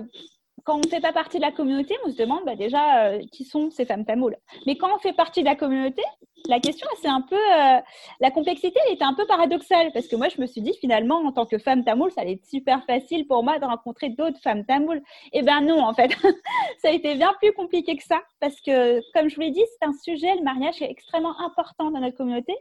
quand 0.64 0.76
on 0.76 0.80
ne 0.80 0.88
fait 0.88 1.00
pas 1.00 1.12
partie 1.12 1.38
de 1.38 1.42
la 1.42 1.52
communauté, 1.52 1.96
on 2.06 2.10
se 2.10 2.16
demande 2.16 2.44
bah, 2.44 2.56
déjà 2.56 3.18
qui 3.32 3.44
sont 3.44 3.70
ces 3.70 3.84
femmes 3.84 4.04
tamoules. 4.04 4.36
Mais 4.66 4.76
quand 4.76 4.94
on 4.94 4.98
fait 4.98 5.12
partie 5.12 5.40
de 5.40 5.46
la 5.46 5.56
communauté, 5.56 6.02
la 6.48 6.60
question, 6.60 6.86
c'est 7.00 7.08
un 7.08 7.20
peu. 7.20 7.36
Euh, 7.36 7.80
la 8.20 8.30
complexité, 8.30 8.78
elle 8.86 8.94
était 8.94 9.04
un 9.04 9.14
peu 9.14 9.26
paradoxale 9.26 9.92
parce 9.92 10.08
que 10.08 10.16
moi, 10.16 10.28
je 10.28 10.40
me 10.40 10.46
suis 10.46 10.60
dit 10.60 10.74
finalement, 10.80 11.16
en 11.16 11.32
tant 11.32 11.46
que 11.46 11.58
femme 11.58 11.84
tamoule, 11.84 12.10
ça 12.10 12.22
allait 12.22 12.32
être 12.32 12.46
super 12.46 12.84
facile 12.84 13.26
pour 13.26 13.44
moi 13.44 13.58
de 13.58 13.64
rencontrer 13.64 14.10
d'autres 14.10 14.40
femmes 14.40 14.64
tamoules. 14.64 15.02
Eh 15.32 15.42
ben 15.42 15.60
non, 15.60 15.80
en 15.80 15.94
fait, 15.94 16.10
ça 16.78 16.88
a 16.88 16.90
été 16.90 17.14
bien 17.14 17.32
plus 17.40 17.52
compliqué 17.52 17.96
que 17.96 18.04
ça 18.04 18.20
parce 18.40 18.60
que, 18.60 19.00
comme 19.12 19.28
je 19.28 19.36
vous 19.36 19.42
l'ai 19.42 19.50
dit, 19.50 19.64
c'est 19.78 19.86
un 19.86 19.92
sujet, 19.92 20.34
le 20.36 20.42
mariage 20.42 20.82
est 20.82 20.90
extrêmement 20.90 21.38
important 21.40 21.90
dans 21.90 22.00
notre 22.00 22.16
communauté, 22.16 22.54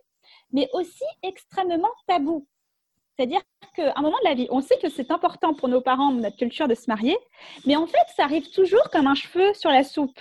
mais 0.52 0.70
aussi 0.74 1.06
extrêmement 1.24 1.92
tabou. 2.08 2.46
C'est-à-dire 3.22 3.42
qu'à 3.76 3.94
un 3.96 4.02
moment 4.02 4.18
de 4.24 4.30
la 4.30 4.34
vie, 4.34 4.48
on 4.50 4.62
sait 4.62 4.80
que 4.82 4.90
c'est 4.90 5.12
important 5.12 5.54
pour 5.54 5.70
nos 5.70 5.80
parents, 5.80 6.12
notre 6.12 6.38
culture, 6.38 6.68
de 6.68 6.74
se 6.74 6.90
marier, 6.90 7.16
mais 7.68 7.76
en 7.76 7.86
fait, 7.86 8.00
ça 8.16 8.24
arrive 8.24 8.50
toujours 8.50 8.90
comme 8.92 9.06
un 9.06 9.14
cheveu 9.14 9.54
sur 9.54 9.70
la 9.70 9.84
soupe. 9.84 10.20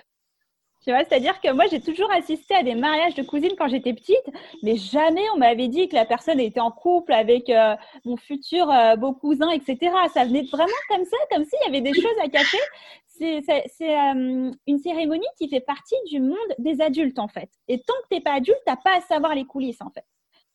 Tu 0.84 0.90
vois, 0.90 0.98
c'est-à-dire 1.04 1.40
que 1.40 1.50
moi, 1.50 1.64
j'ai 1.70 1.80
toujours 1.80 2.12
assisté 2.12 2.54
à 2.54 2.62
des 2.62 2.74
mariages 2.74 3.14
de 3.14 3.22
cousines 3.22 3.54
quand 3.56 3.68
j'étais 3.68 3.94
petite, 3.94 4.24
mais 4.62 4.76
jamais 4.76 5.24
on 5.34 5.38
m'avait 5.38 5.68
dit 5.68 5.88
que 5.88 5.94
la 5.94 6.04
personne 6.04 6.40
était 6.40 6.60
en 6.60 6.70
couple 6.70 7.14
avec 7.14 7.48
euh, 7.48 7.74
mon 8.04 8.18
futur 8.18 8.70
euh, 8.70 8.96
beau 8.96 9.14
cousin, 9.14 9.50
etc. 9.50 9.78
Ça 10.12 10.26
venait 10.26 10.42
vraiment 10.42 10.68
comme 10.90 11.04
ça, 11.06 11.16
comme 11.30 11.44
s'il 11.44 11.58
y 11.64 11.68
avait 11.68 11.80
des 11.80 11.94
choses 11.94 12.18
à 12.22 12.28
cacher. 12.28 12.58
C'est 13.06 13.42
euh, 13.80 14.50
une 14.66 14.78
cérémonie 14.78 15.26
qui 15.38 15.48
fait 15.48 15.60
partie 15.60 15.96
du 16.10 16.20
monde 16.20 16.36
des 16.58 16.82
adultes, 16.82 17.18
en 17.18 17.28
fait. 17.28 17.48
Et 17.68 17.78
tant 17.78 17.94
que 18.02 18.08
tu 18.10 18.16
n'es 18.16 18.20
pas 18.22 18.34
adulte, 18.34 18.60
tu 18.66 18.70
n'as 18.70 18.76
pas 18.76 18.98
à 18.98 19.00
savoir 19.00 19.34
les 19.34 19.46
coulisses, 19.46 19.80
en 19.80 19.88
fait. 19.90 20.04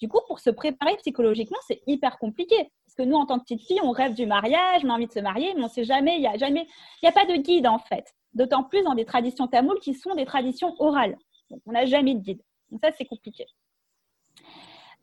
Du 0.01 0.07
coup, 0.09 0.19
pour 0.27 0.39
se 0.39 0.49
préparer 0.49 0.95
psychologiquement, 0.97 1.57
c'est 1.67 1.81
hyper 1.87 2.17
compliqué. 2.17 2.55
Parce 2.85 2.95
que 2.97 3.03
nous, 3.03 3.15
en 3.15 3.25
tant 3.25 3.39
que 3.39 3.43
petite 3.43 3.65
fille, 3.65 3.79
on 3.81 3.91
rêve 3.91 4.13
du 4.13 4.25
mariage, 4.25 4.81
on 4.83 4.89
a 4.89 4.93
envie 4.93 5.07
de 5.07 5.11
se 5.11 5.19
marier, 5.19 5.53
mais 5.55 5.61
on 5.61 5.65
ne 5.65 5.69
sait 5.69 5.85
jamais, 5.85 6.15
il 6.15 6.21
n'y 6.21 6.27
a 6.27 6.37
jamais, 6.37 6.67
il 7.01 7.05
n'y 7.05 7.09
a 7.09 7.11
pas 7.11 7.25
de 7.25 7.35
guide, 7.35 7.67
en 7.67 7.79
fait 7.79 8.13
d'autant 8.35 8.63
plus 8.63 8.83
dans 8.83 8.93
des 8.93 9.05
traditions 9.05 9.47
tamoules 9.47 9.79
qui 9.79 9.95
sont 9.95 10.13
des 10.13 10.25
traditions 10.25 10.75
orales. 10.79 11.17
on 11.65 11.71
n'a 11.71 11.85
jamais 11.85 12.13
de 12.13 12.19
guide. 12.19 12.41
Donc 12.69 12.81
ça, 12.83 12.91
c'est 12.95 13.05
compliqué. 13.05 13.45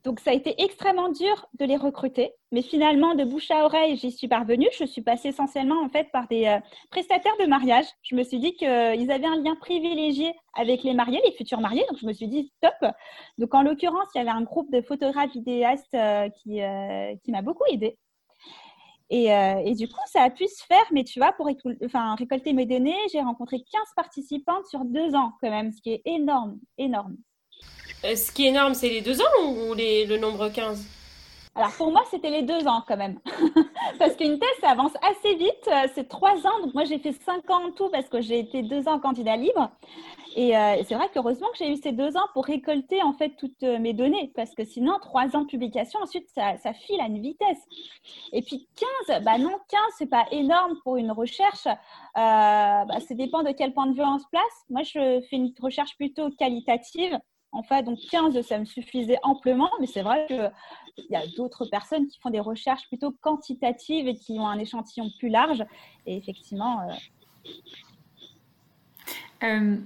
Donc 0.04 0.18
ça 0.18 0.30
a 0.30 0.34
été 0.34 0.60
extrêmement 0.60 1.10
dur 1.10 1.46
de 1.58 1.64
les 1.64 1.76
recruter, 1.76 2.32
mais 2.50 2.62
finalement 2.62 3.14
de 3.14 3.24
bouche 3.24 3.50
à 3.50 3.64
oreille, 3.64 3.96
j'y 3.96 4.10
suis 4.10 4.26
parvenue. 4.26 4.66
Je 4.76 4.84
suis 4.84 5.02
passée 5.02 5.28
essentiellement 5.28 5.80
en 5.80 5.88
fait 5.88 6.10
par 6.12 6.26
des 6.26 6.46
euh, 6.46 6.58
prestataires 6.90 7.36
de 7.40 7.46
mariage. 7.46 7.86
Je 8.02 8.16
me 8.16 8.24
suis 8.24 8.40
dit 8.40 8.54
qu'ils 8.54 8.68
avaient 9.10 9.26
un 9.26 9.40
lien 9.40 9.54
privilégié 9.56 10.34
avec 10.54 10.82
les 10.82 10.94
mariés, 10.94 11.20
les 11.24 11.32
futurs 11.32 11.60
mariés. 11.60 11.84
Donc 11.88 11.98
je 12.00 12.06
me 12.06 12.12
suis 12.12 12.28
dit 12.28 12.52
top. 12.60 12.92
Donc 13.38 13.54
en 13.54 13.62
l'occurrence, 13.62 14.08
il 14.14 14.18
y 14.18 14.20
avait 14.20 14.30
un 14.30 14.42
groupe 14.42 14.72
de 14.72 14.80
photographes 14.82 15.32
vidéastes 15.32 15.94
euh, 15.94 16.28
qui, 16.30 16.62
euh, 16.62 17.14
qui 17.22 17.30
m'a 17.30 17.42
beaucoup 17.42 17.64
aidée. 17.70 17.96
Euh, 19.12 19.62
et, 19.64 19.74
du 19.74 19.88
coup, 19.88 20.00
ça 20.06 20.22
a 20.22 20.30
pu 20.30 20.46
se 20.46 20.64
faire, 20.64 20.84
mais 20.90 21.04
tu 21.04 21.18
vois, 21.18 21.32
pour 21.32 21.46
récolter 21.46 22.52
mes 22.54 22.64
données, 22.64 22.96
j'ai 23.12 23.20
rencontré 23.20 23.58
15 23.58 23.82
participantes 23.94 24.66
sur 24.66 24.84
deux 24.86 25.14
ans 25.14 25.32
quand 25.42 25.50
même, 25.50 25.70
ce 25.70 25.82
qui 25.82 25.92
est 25.92 26.02
énorme, 26.06 26.58
énorme. 26.78 27.16
Euh, 28.04 28.16
ce 28.16 28.32
qui 28.32 28.46
est 28.46 28.48
énorme, 28.48 28.74
c'est 28.74 28.88
les 28.88 29.00
deux 29.00 29.20
ans 29.20 29.44
ou 29.44 29.74
le 29.74 30.16
nombre 30.16 30.48
15 30.48 30.86
alors 31.54 31.72
pour 31.72 31.92
moi, 31.92 32.02
c'était 32.10 32.30
les 32.30 32.40
deux 32.40 32.66
ans 32.66 32.82
quand 32.88 32.96
même. 32.96 33.18
parce 33.98 34.16
qu'une 34.16 34.38
thèse, 34.38 34.48
ça 34.62 34.70
avance 34.70 34.92
assez 35.02 35.34
vite. 35.34 35.68
Euh, 35.68 35.86
c'est 35.94 36.08
trois 36.08 36.34
ans. 36.46 36.60
Donc 36.64 36.72
moi, 36.72 36.84
j'ai 36.84 36.98
fait 36.98 37.12
cinq 37.12 37.50
ans 37.50 37.66
en 37.66 37.72
tout 37.72 37.90
parce 37.90 38.08
que 38.08 38.22
j'ai 38.22 38.38
été 38.38 38.62
deux 38.62 38.88
ans 38.88 38.98
candidat 38.98 39.36
libre. 39.36 39.70
Euh, 40.38 40.74
et, 40.76 40.84
c'est 40.84 40.94
vrai 40.94 41.10
qu'heureusement 41.12 41.48
que 41.48 41.58
j'ai 41.58 41.70
eu 41.70 41.76
ces 41.76 41.92
deux 41.92 42.16
ans 42.16 42.24
pour 42.32 42.46
récolter 42.46 43.02
en 43.02 43.12
fait 43.12 43.36
toutes 43.36 43.60
mes 43.60 43.92
données. 43.92 44.32
Parce 44.34 44.54
que 44.54 44.64
sinon, 44.64 44.98
trois 45.02 45.36
ans 45.36 45.42
de 45.42 45.46
publication, 45.46 46.00
ensuite, 46.00 46.26
ça, 46.34 46.56
file 46.72 47.02
à 47.02 47.06
une 47.06 47.20
vitesse. 47.20 47.60
Et 48.32 48.40
puis 48.40 48.66
15, 49.06 49.22
bah 49.22 49.36
non, 49.36 49.52
15, 49.68 49.80
c'est 49.98 50.08
pas 50.08 50.24
énorme 50.30 50.78
pour 50.84 50.96
une 50.96 51.12
recherche. 51.12 51.68
bah, 52.14 52.86
ça 53.06 53.14
dépend 53.14 53.42
de 53.42 53.52
quel 53.52 53.74
point 53.74 53.88
de 53.88 53.94
vue 53.94 54.02
on 54.02 54.18
se 54.18 54.26
place. 54.30 54.42
Moi, 54.70 54.84
je 54.84 55.20
fais 55.28 55.36
une 55.36 55.52
recherche 55.60 55.94
plutôt 55.98 56.30
qualitative. 56.30 57.18
En 57.52 57.62
fait, 57.62 57.82
donc 57.82 57.98
15, 58.10 58.40
ça 58.40 58.58
me 58.58 58.64
suffisait 58.64 59.18
amplement, 59.22 59.70
mais 59.78 59.86
c'est 59.86 60.00
vrai 60.00 60.26
qu'il 60.26 61.06
y 61.10 61.16
a 61.16 61.26
d'autres 61.36 61.66
personnes 61.66 62.06
qui 62.06 62.18
font 62.18 62.30
des 62.30 62.40
recherches 62.40 62.88
plutôt 62.88 63.12
quantitatives 63.20 64.08
et 64.08 64.14
qui 64.14 64.38
ont 64.38 64.46
un 64.46 64.58
échantillon 64.58 65.10
plus 65.18 65.28
large. 65.28 65.62
Et 66.06 66.16
effectivement. 66.16 66.80
Euh, 66.88 67.52
euh, 69.42 69.76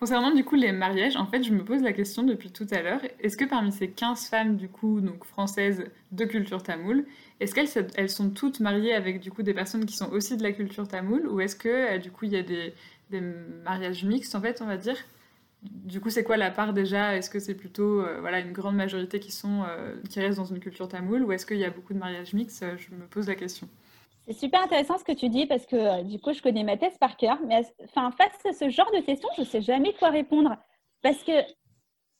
concernant 0.00 0.30
du 0.30 0.44
coup 0.44 0.54
les 0.54 0.72
mariages, 0.72 1.16
en 1.16 1.26
fait, 1.26 1.42
je 1.42 1.52
me 1.52 1.62
pose 1.62 1.82
la 1.82 1.92
question 1.92 2.22
depuis 2.22 2.50
tout 2.50 2.66
à 2.70 2.80
l'heure 2.80 3.00
est-ce 3.20 3.36
que 3.36 3.44
parmi 3.44 3.70
ces 3.70 3.90
15 3.90 4.28
femmes 4.28 4.56
du 4.56 4.70
coup 4.70 5.02
françaises 5.24 5.84
de 6.12 6.24
culture 6.24 6.62
tamoule, 6.62 7.04
est-ce 7.40 7.54
qu'elles 7.54 7.90
elles 7.96 8.10
sont 8.10 8.30
toutes 8.30 8.60
mariées 8.60 8.94
avec 8.94 9.20
du 9.20 9.30
coup 9.30 9.42
des 9.42 9.52
personnes 9.52 9.84
qui 9.84 9.94
sont 9.94 10.10
aussi 10.10 10.38
de 10.38 10.42
la 10.42 10.52
culture 10.52 10.88
tamoule? 10.88 11.28
Ou 11.28 11.40
est-ce 11.40 11.56
que 11.56 11.68
euh, 11.68 11.98
du 11.98 12.10
coup 12.10 12.24
il 12.24 12.32
y 12.32 12.36
a 12.36 12.42
des, 12.42 12.72
des 13.10 13.20
mariages 13.20 14.04
mixtes 14.04 14.34
en 14.34 14.40
fait, 14.40 14.62
on 14.62 14.66
va 14.66 14.78
dire? 14.78 14.96
Du 15.62 16.00
coup, 16.00 16.10
c'est 16.10 16.24
quoi 16.24 16.36
la 16.36 16.50
part 16.50 16.72
déjà? 16.72 17.16
Est-ce 17.16 17.30
que 17.30 17.38
c'est 17.38 17.54
plutôt 17.54 18.00
euh, 18.00 18.20
voilà, 18.20 18.40
une 18.40 18.52
grande 18.52 18.76
majorité 18.76 19.20
qui, 19.20 19.32
sont, 19.32 19.64
euh, 19.68 19.96
qui 20.08 20.20
restent 20.20 20.38
dans 20.38 20.44
une 20.44 20.60
culture 20.60 20.88
tamoule 20.88 21.22
ou 21.22 21.32
est-ce 21.32 21.46
qu'il 21.46 21.58
y 21.58 21.64
a 21.64 21.70
beaucoup 21.70 21.94
de 21.94 21.98
mariages 21.98 22.34
mixtes? 22.34 22.64
Je 22.76 22.94
me 22.94 23.06
pose 23.06 23.26
la 23.26 23.34
question. 23.34 23.68
C'est 24.26 24.34
super 24.34 24.62
intéressant 24.62 24.98
ce 24.98 25.04
que 25.04 25.12
tu 25.12 25.28
dis 25.28 25.46
parce 25.46 25.66
que 25.66 25.76
euh, 25.76 26.02
du 26.02 26.18
coup, 26.18 26.32
je 26.32 26.42
connais 26.42 26.64
ma 26.64 26.76
thèse 26.76 26.98
par 26.98 27.16
cœur. 27.16 27.38
Mais 27.46 27.62
enfin, 27.84 28.10
face 28.10 28.44
à 28.44 28.52
ce 28.52 28.70
genre 28.70 28.90
de 28.92 29.00
questions, 29.00 29.28
je 29.36 29.42
ne 29.42 29.46
sais 29.46 29.62
jamais 29.62 29.92
quoi 29.94 30.10
répondre. 30.10 30.56
Parce 31.02 31.22
que 31.22 31.32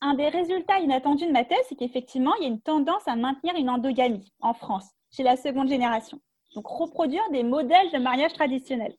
un 0.01 0.13
des 0.13 0.29
résultats 0.29 0.79
inattendus 0.79 1.25
de 1.25 1.31
ma 1.31 1.43
thèse, 1.43 1.57
c'est 1.67 1.75
qu'effectivement, 1.75 2.33
il 2.35 2.43
y 2.43 2.45
a 2.45 2.49
une 2.49 2.61
tendance 2.61 3.07
à 3.07 3.15
maintenir 3.15 3.55
une 3.55 3.69
endogamie 3.69 4.31
en 4.41 4.53
France, 4.53 4.85
chez 5.11 5.23
la 5.23 5.35
seconde 5.35 5.69
génération. 5.69 6.19
Donc, 6.55 6.67
reproduire 6.67 7.23
des 7.31 7.43
modèles 7.43 7.91
de 7.91 7.97
mariage 7.97 8.33
traditionnels. 8.33 8.95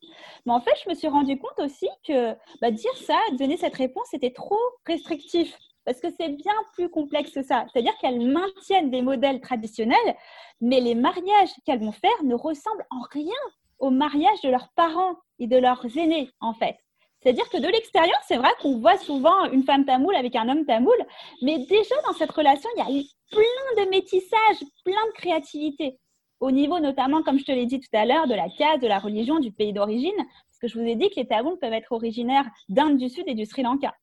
Mais 0.47 0.53
en 0.53 0.61
fait, 0.61 0.75
je 0.85 0.91
me 0.91 0.95
suis 0.95 1.09
rendu 1.09 1.39
compte 1.39 1.59
aussi 1.59 1.89
que 2.07 2.35
bah, 2.61 2.71
dire 2.71 2.97
ça, 2.97 3.19
donner 3.39 3.57
cette 3.57 3.75
réponse, 3.75 4.07
c'était 4.11 4.33
trop 4.33 4.59
restrictif. 4.87 5.57
Parce 5.85 6.01
que 6.01 6.09
c'est 6.11 6.29
bien 6.29 6.53
plus 6.75 6.91
complexe 6.91 7.33
que 7.33 7.43
ça. 7.43 7.65
C'est-à-dire 7.73 7.97
qu'elles 7.99 8.21
maintiennent 8.21 8.91
des 8.91 9.01
modèles 9.01 9.41
traditionnels, 9.41 10.17
mais 10.61 10.81
les 10.81 10.95
mariages 10.95 11.51
qu'elles 11.65 11.81
vont 11.81 11.93
faire 11.93 12.23
ne 12.25 12.35
ressemblent 12.35 12.87
en 12.91 13.01
rien 13.11 13.33
au 13.79 13.91
mariage 13.91 14.41
de 14.43 14.51
leurs 14.51 14.69
parents 14.77 15.15
et 15.39 15.47
de 15.47 15.57
leurs 15.57 15.85
aînés, 15.97 16.31
en 16.41 16.53
fait. 16.53 16.77
C'est-à-dire 17.23 17.49
que 17.49 17.57
de 17.57 17.67
l'extérieur, 17.67 18.19
c'est 18.27 18.37
vrai 18.37 18.51
qu'on 18.61 18.79
voit 18.79 18.99
souvent 18.99 19.47
une 19.47 19.65
femme 19.65 19.85
tamoule 19.85 20.15
avec 20.15 20.37
un 20.37 20.49
homme 20.49 20.65
tamoule, 20.67 21.05
mais 21.43 21.59
déjà 21.59 21.95
dans 22.07 22.13
cette 22.13 22.31
relation, 22.31 22.69
il 22.77 22.79
y 22.79 23.01
a 23.01 23.05
plein 23.31 23.85
de 23.85 23.91
métissage, 23.91 24.57
plein 24.85 25.07
de 25.07 25.13
créativité 25.15 25.99
au 26.41 26.51
niveau 26.51 26.79
notamment, 26.79 27.23
comme 27.23 27.39
je 27.39 27.45
te 27.45 27.53
l'ai 27.53 27.67
dit 27.67 27.81
tout 27.81 27.97
à 27.97 28.05
l'heure, 28.05 28.27
de 28.27 28.35
la 28.35 28.49
case, 28.49 28.81
de 28.81 28.87
la 28.87 28.99
religion, 28.99 29.41
du 29.41 29.51
pays 29.51 29.73
d'origine, 29.73 30.17
parce 30.17 30.59
que 30.61 30.69
je 30.69 30.79
vous 30.79 30.87
ai 30.87 30.97
dit 30.97 31.11
que 31.11 31.17
les 31.17 31.27
Tamouls 31.27 31.59
peuvent 31.59 31.73
être 31.73 31.93
originaires 31.93 32.49
d'Inde 32.69 32.97
du 32.97 33.09
Sud 33.09 33.25
et 33.27 33.35
du 33.35 33.45
Sri 33.45 33.63
Lanka. 33.63 33.95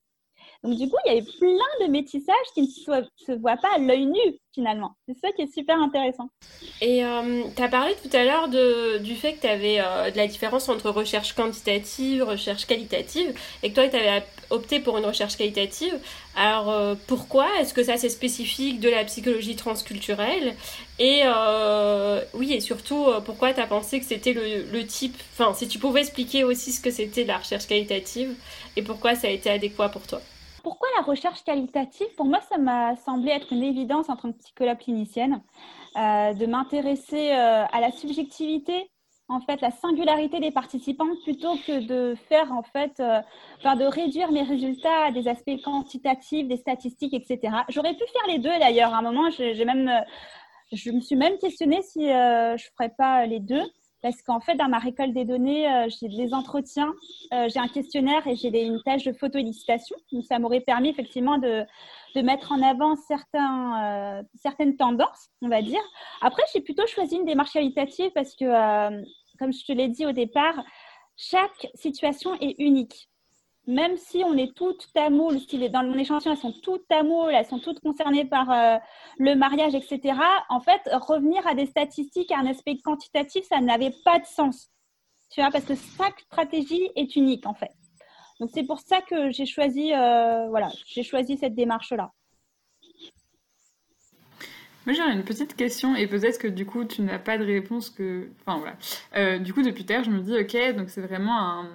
Donc 0.65 0.79
du 0.79 0.89
coup, 0.89 0.95
il 1.05 1.09
y 1.09 1.11
avait 1.11 1.27
plein 1.39 1.85
de 1.85 1.91
métissages 1.91 2.35
qui 2.55 2.63
ne 2.63 2.67
se, 2.67 3.39
voient 3.39 3.57
pas 3.57 3.75
à 3.75 3.77
l'œil 3.77 4.07
nu 4.07 4.39
finalement. 4.51 4.95
C'est 5.07 5.15
ça 5.19 5.31
qui 5.33 5.43
est 5.43 5.53
super 5.53 5.77
intéressant. 5.77 6.29
Et 6.81 7.05
euh, 7.05 7.43
tu 7.55 7.61
as 7.61 7.67
parlé 7.67 7.93
tout 8.01 8.17
à 8.17 8.23
l'heure 8.23 8.47
du 8.47 9.13
fait 9.15 9.33
que 9.33 9.41
tu 9.41 9.47
avais 9.47 9.79
euh, 9.79 10.09
de 10.09 10.17
la 10.17 10.25
différence 10.25 10.67
entre 10.67 10.89
recherche 10.89 11.33
quantitative, 11.33 12.23
recherche 12.23 12.65
qualitative, 12.65 13.35
et 13.61 13.69
que 13.69 13.75
toi, 13.75 13.87
tu 13.87 13.95
avais 13.95 14.23
opté 14.49 14.79
pour 14.79 14.97
une 14.97 15.05
recherche 15.05 15.37
qualitative. 15.37 15.99
Alors 16.35 16.71
euh, 16.71 16.95
pourquoi 17.05 17.47
Est-ce 17.59 17.73
que 17.73 17.83
ça 17.83 17.97
c'est 17.97 18.09
spécifique 18.09 18.79
de 18.79 18.89
la 18.89 19.03
psychologie 19.03 19.55
transculturelle? 19.55 20.55
Et 20.97 21.23
oui, 22.33 22.53
et 22.53 22.59
surtout, 22.59 23.05
pourquoi 23.25 23.53
tu 23.53 23.59
as 23.59 23.67
pensé 23.67 23.99
que 23.99 24.05
c'était 24.05 24.33
le, 24.33 24.63
le 24.71 24.87
type... 24.87 25.15
Enfin, 25.33 25.53
si 25.53 25.67
tu 25.67 25.77
pouvais 25.77 26.01
expliquer 26.01 26.43
aussi 26.43 26.71
ce 26.71 26.81
que 26.81 26.89
c'était 26.89 27.25
la 27.25 27.37
recherche 27.37 27.67
qualitative 27.67 28.33
et 28.77 28.81
pourquoi 28.81 29.13
ça 29.13 29.27
a 29.27 29.31
été 29.31 29.51
adéquat 29.51 29.89
pour 29.89 30.07
toi? 30.07 30.21
Pourquoi 30.65 30.87
la 30.97 31.03
recherche 31.03 31.43
qualitative 31.43 32.07
Pour 32.17 32.25
moi, 32.25 32.41
ça 32.49 32.57
m'a 32.57 32.95
semblé 32.95 33.29
être 33.29 33.53
une 33.53 33.61
évidence 33.61 34.09
en 34.09 34.15
tant 34.15 34.31
que 34.31 34.37
psychologue 34.39 34.79
clinicienne, 34.79 35.43
euh, 35.95 36.33
de 36.33 36.47
m'intéresser 36.47 37.33
euh, 37.33 37.65
à 37.71 37.79
la 37.81 37.91
subjectivité, 37.91 38.89
en 39.27 39.41
fait, 39.41 39.61
la 39.61 39.69
singularité 39.69 40.39
des 40.39 40.49
participants, 40.49 41.05
plutôt 41.23 41.55
que 41.67 41.85
de 41.85 42.15
faire, 42.15 42.51
en 42.51 42.63
fait, 42.63 42.99
euh, 42.99 43.21
de 43.75 43.85
réduire 43.85 44.31
mes 44.31 44.41
résultats 44.41 45.05
à 45.05 45.11
des 45.11 45.27
aspects 45.27 45.61
quantitatifs, 45.63 46.47
des 46.47 46.57
statistiques, 46.57 47.13
etc. 47.13 47.57
J'aurais 47.69 47.93
pu 47.93 48.03
faire 48.11 48.27
les 48.27 48.39
deux 48.39 48.57
d'ailleurs. 48.57 48.91
À 48.95 48.97
un 48.97 49.03
moment, 49.03 49.29
j'ai 49.29 49.65
même, 49.65 49.91
je 50.71 50.89
me 50.89 50.99
suis 50.99 51.15
même 51.15 51.37
questionnée 51.37 51.83
si 51.83 52.07
je 52.07 52.53
ne 52.53 52.71
ferais 52.75 52.93
pas 52.97 53.27
les 53.27 53.39
deux 53.39 53.65
parce 54.05 54.21
qu'en 54.21 54.39
fait, 54.39 54.53
dans 54.53 54.67
ma 54.67 54.77
récolte 54.77 55.13
des 55.13 55.25
données, 55.25 55.67
euh, 55.67 55.87
j'ai 55.89 56.07
des 56.07 56.31
entretiens, 56.31 56.93
euh, 57.33 57.49
j'ai 57.51 57.57
un 57.57 57.67
questionnaire 57.67 58.27
et 58.27 58.35
j'ai 58.35 58.51
une 58.63 58.79
tâche 58.83 59.03
de 59.03 59.11
photo-élicitation. 59.11 59.95
Donc, 60.11 60.23
ça 60.25 60.37
m'aurait 60.37 60.59
permis 60.59 60.89
effectivement 60.89 61.39
de, 61.39 61.65
mettre 62.21 62.51
en 62.51 62.61
avant 62.61 62.93
euh, 62.93 64.21
certaines 64.35 64.77
tendances, 64.77 65.31
on 65.41 65.47
va 65.49 65.63
dire. 65.63 65.81
Après, 66.21 66.43
j'ai 66.53 66.61
plutôt 66.61 66.85
choisi 66.85 67.15
une 67.15 67.25
démarche 67.25 67.53
qualitative 67.53 68.11
parce 68.13 68.35
que, 68.35 68.45
comme 69.39 69.51
je 69.51 69.65
te 69.65 69.71
l'ai 69.71 69.87
dit 69.87 70.05
au 70.05 70.11
départ, 70.11 70.63
chaque 71.17 71.71
situation 71.73 72.35
est 72.35 72.53
unique 72.59 73.09
même 73.67 73.97
si 73.97 74.23
on 74.25 74.37
est 74.37 74.55
toutes 74.55 74.91
tamoules, 74.93 75.39
si 75.39 75.69
dans 75.69 75.83
mon 75.83 75.97
échantillon, 75.97 76.33
elles 76.33 76.39
sont 76.39 76.53
toutes 76.63 76.87
tamoules, 76.87 77.33
elles 77.33 77.45
sont 77.45 77.59
toutes 77.59 77.79
concernées 77.79 78.25
par 78.25 78.51
euh, 78.51 78.77
le 79.17 79.35
mariage, 79.35 79.75
etc., 79.75 80.19
en 80.49 80.59
fait, 80.59 80.81
revenir 80.93 81.45
à 81.47 81.55
des 81.55 81.65
statistiques, 81.65 82.31
à 82.31 82.39
un 82.39 82.45
aspect 82.45 82.77
quantitatif, 82.77 83.45
ça 83.45 83.61
n'avait 83.61 83.93
pas 84.03 84.19
de 84.19 84.25
sens. 84.25 84.69
Tu 85.31 85.41
vois, 85.41 85.51
parce 85.51 85.65
que 85.65 85.73
chaque 85.75 86.19
stratégie 86.21 86.89
est 86.95 87.15
unique, 87.15 87.45
en 87.45 87.53
fait. 87.53 87.71
Donc 88.39 88.49
c'est 88.53 88.63
pour 88.63 88.79
ça 88.79 89.01
que 89.01 89.31
j'ai 89.31 89.45
choisi, 89.45 89.89
voilà, 89.89 90.69
j'ai 90.85 91.03
choisi 91.03 91.37
cette 91.37 91.55
démarche-là. 91.55 92.11
Moi, 94.85 94.93
j'aurais 94.93 95.13
une 95.13 95.23
petite 95.23 95.55
question, 95.55 95.95
et 95.95 96.05
peut-être 96.05 96.39
que 96.39 96.47
du 96.47 96.65
coup, 96.65 96.85
tu 96.85 97.01
n'as 97.01 97.17
pas 97.17 97.39
de 97.39 97.43
réponse 97.43 97.89
que. 97.89 98.29
Enfin, 98.41 98.59
voilà. 98.59 98.77
Euh, 99.15 99.39
du 99.39 99.51
coup, 99.51 99.63
depuis 99.63 99.83
tard, 99.83 100.03
je 100.03 100.11
me 100.11 100.21
dis, 100.21 100.37
ok, 100.37 100.75
donc 100.75 100.89
c'est 100.89 101.01
vraiment 101.01 101.39
un, 101.39 101.69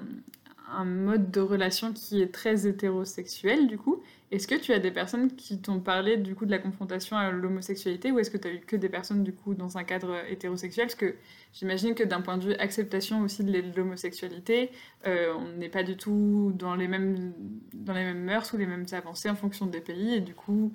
un, 0.72 0.84
mode 0.84 1.30
de 1.30 1.40
relation 1.40 1.92
qui 1.92 2.22
est 2.22 2.32
très 2.32 2.66
hétérosexuel, 2.66 3.66
du 3.66 3.78
coup. 3.78 4.02
Est-ce 4.30 4.46
que 4.46 4.54
tu 4.54 4.72
as 4.72 4.78
des 4.78 4.92
personnes 4.92 5.34
qui 5.34 5.60
t'ont 5.60 5.80
parlé, 5.80 6.16
du 6.16 6.34
coup, 6.34 6.46
de 6.46 6.50
la 6.52 6.58
confrontation 6.58 7.16
à 7.16 7.30
l'homosexualité, 7.30 8.12
ou 8.12 8.18
est-ce 8.18 8.30
que 8.30 8.36
tu 8.36 8.48
as 8.48 8.52
eu 8.52 8.60
que 8.60 8.76
des 8.76 8.88
personnes, 8.88 9.24
du 9.24 9.32
coup, 9.32 9.54
dans 9.54 9.76
un 9.76 9.84
cadre 9.84 10.16
hétérosexuel? 10.28 10.86
Parce 10.86 10.94
que 10.94 11.16
j'imagine 11.52 11.94
que 11.94 12.04
d'un 12.04 12.20
point 12.20 12.38
de 12.38 12.44
vue 12.44 12.54
acceptation 12.54 13.22
aussi 13.22 13.42
de 13.42 13.62
l'homosexualité, 13.76 14.70
euh, 15.06 15.32
on 15.34 15.58
n'est 15.58 15.68
pas 15.68 15.82
du 15.82 15.96
tout 15.96 16.52
dans 16.54 16.76
les, 16.76 16.86
mêmes, 16.86 17.32
dans 17.72 17.94
les 17.94 18.04
mêmes 18.04 18.22
mœurs 18.22 18.52
ou 18.54 18.56
les 18.56 18.66
mêmes 18.66 18.86
avancées 18.92 19.30
en 19.30 19.36
fonction 19.36 19.66
des 19.66 19.80
pays, 19.80 20.14
et 20.14 20.20
du 20.20 20.34
coup 20.34 20.72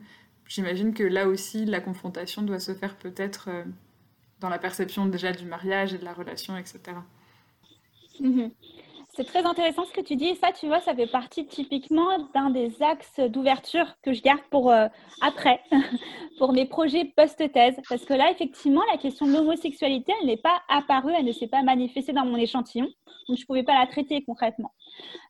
j'imagine 0.48 0.94
que 0.94 1.04
là 1.04 1.28
aussi, 1.28 1.66
la 1.66 1.82
confrontation 1.82 2.42
doit 2.42 2.60
se 2.60 2.74
faire 2.74 2.96
peut-être 2.96 3.50
euh, 3.50 3.64
dans 4.40 4.50
la 4.50 4.60
perception 4.60 5.06
déjà 5.06 5.32
du 5.32 5.46
mariage 5.46 5.94
et 5.94 5.98
de 5.98 6.06
la 6.06 6.14
relation, 6.14 6.58
etc. 6.58 6.80
C'est 9.16 9.24
très 9.24 9.46
intéressant 9.46 9.86
ce 9.86 9.94
que 9.94 10.02
tu 10.02 10.18
dis. 10.18 10.36
Ça, 10.36 10.52
tu 10.52 10.68
vois, 10.68 10.82
ça 10.82 10.94
fait 10.94 11.08
partie 11.08 11.48
typiquement 11.48 12.20
d'un 12.34 12.50
des 12.50 12.84
axes 12.84 13.22
d'ouverture 13.30 13.96
que 14.02 14.12
je 14.12 14.22
garde 14.22 14.42
pour 14.52 14.70
euh, 14.70 14.88
après, 15.22 15.62
pour 16.38 16.52
mes 16.52 16.66
projets 16.66 17.06
post-thèse. 17.16 17.76
Parce 17.88 18.04
que 18.04 18.14
là, 18.14 18.30
effectivement, 18.30 18.82
la 18.92 18.98
question 18.98 19.26
de 19.26 19.32
l'homosexualité, 19.32 20.12
elle 20.20 20.28
n'est 20.28 20.36
pas 20.36 20.62
apparue, 20.68 21.14
elle 21.18 21.24
ne 21.24 21.32
s'est 21.32 21.48
pas 21.48 21.64
manifestée 21.64 22.12
dans 22.12 22.26
mon 22.26 22.36
échantillon. 22.36 22.88
Donc, 23.30 23.38
je 23.38 23.44
ne 23.44 23.46
pouvais 23.46 23.64
pas 23.64 23.80
la 23.80 23.88
traiter 23.88 24.22
concrètement. 24.26 24.74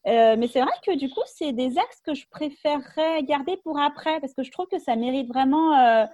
Euh, 0.07 0.35
mais 0.35 0.47
c'est 0.47 0.61
vrai 0.61 0.73
que 0.83 0.97
du 0.97 1.07
coup, 1.11 1.21
c'est 1.27 1.53
des 1.53 1.77
axes 1.77 2.01
que 2.03 2.15
je 2.15 2.25
préférerais 2.31 3.21
garder 3.21 3.55
pour 3.63 3.79
après. 3.79 4.19
Parce 4.19 4.33
que 4.33 4.41
je 4.41 4.49
trouve 4.49 4.65
que 4.65 4.79
ça 4.79 4.95
mérite 4.95 5.27
vraiment. 5.27 5.77
Euh, 5.77 6.05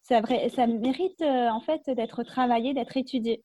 ça, 0.00 0.22
ça, 0.54 0.66
mérite 0.66 1.20
en 1.20 1.60
fait 1.60 1.90
d'être 1.90 2.22
travaillé, 2.22 2.72
d'être 2.72 2.96
étudié. 2.96 3.44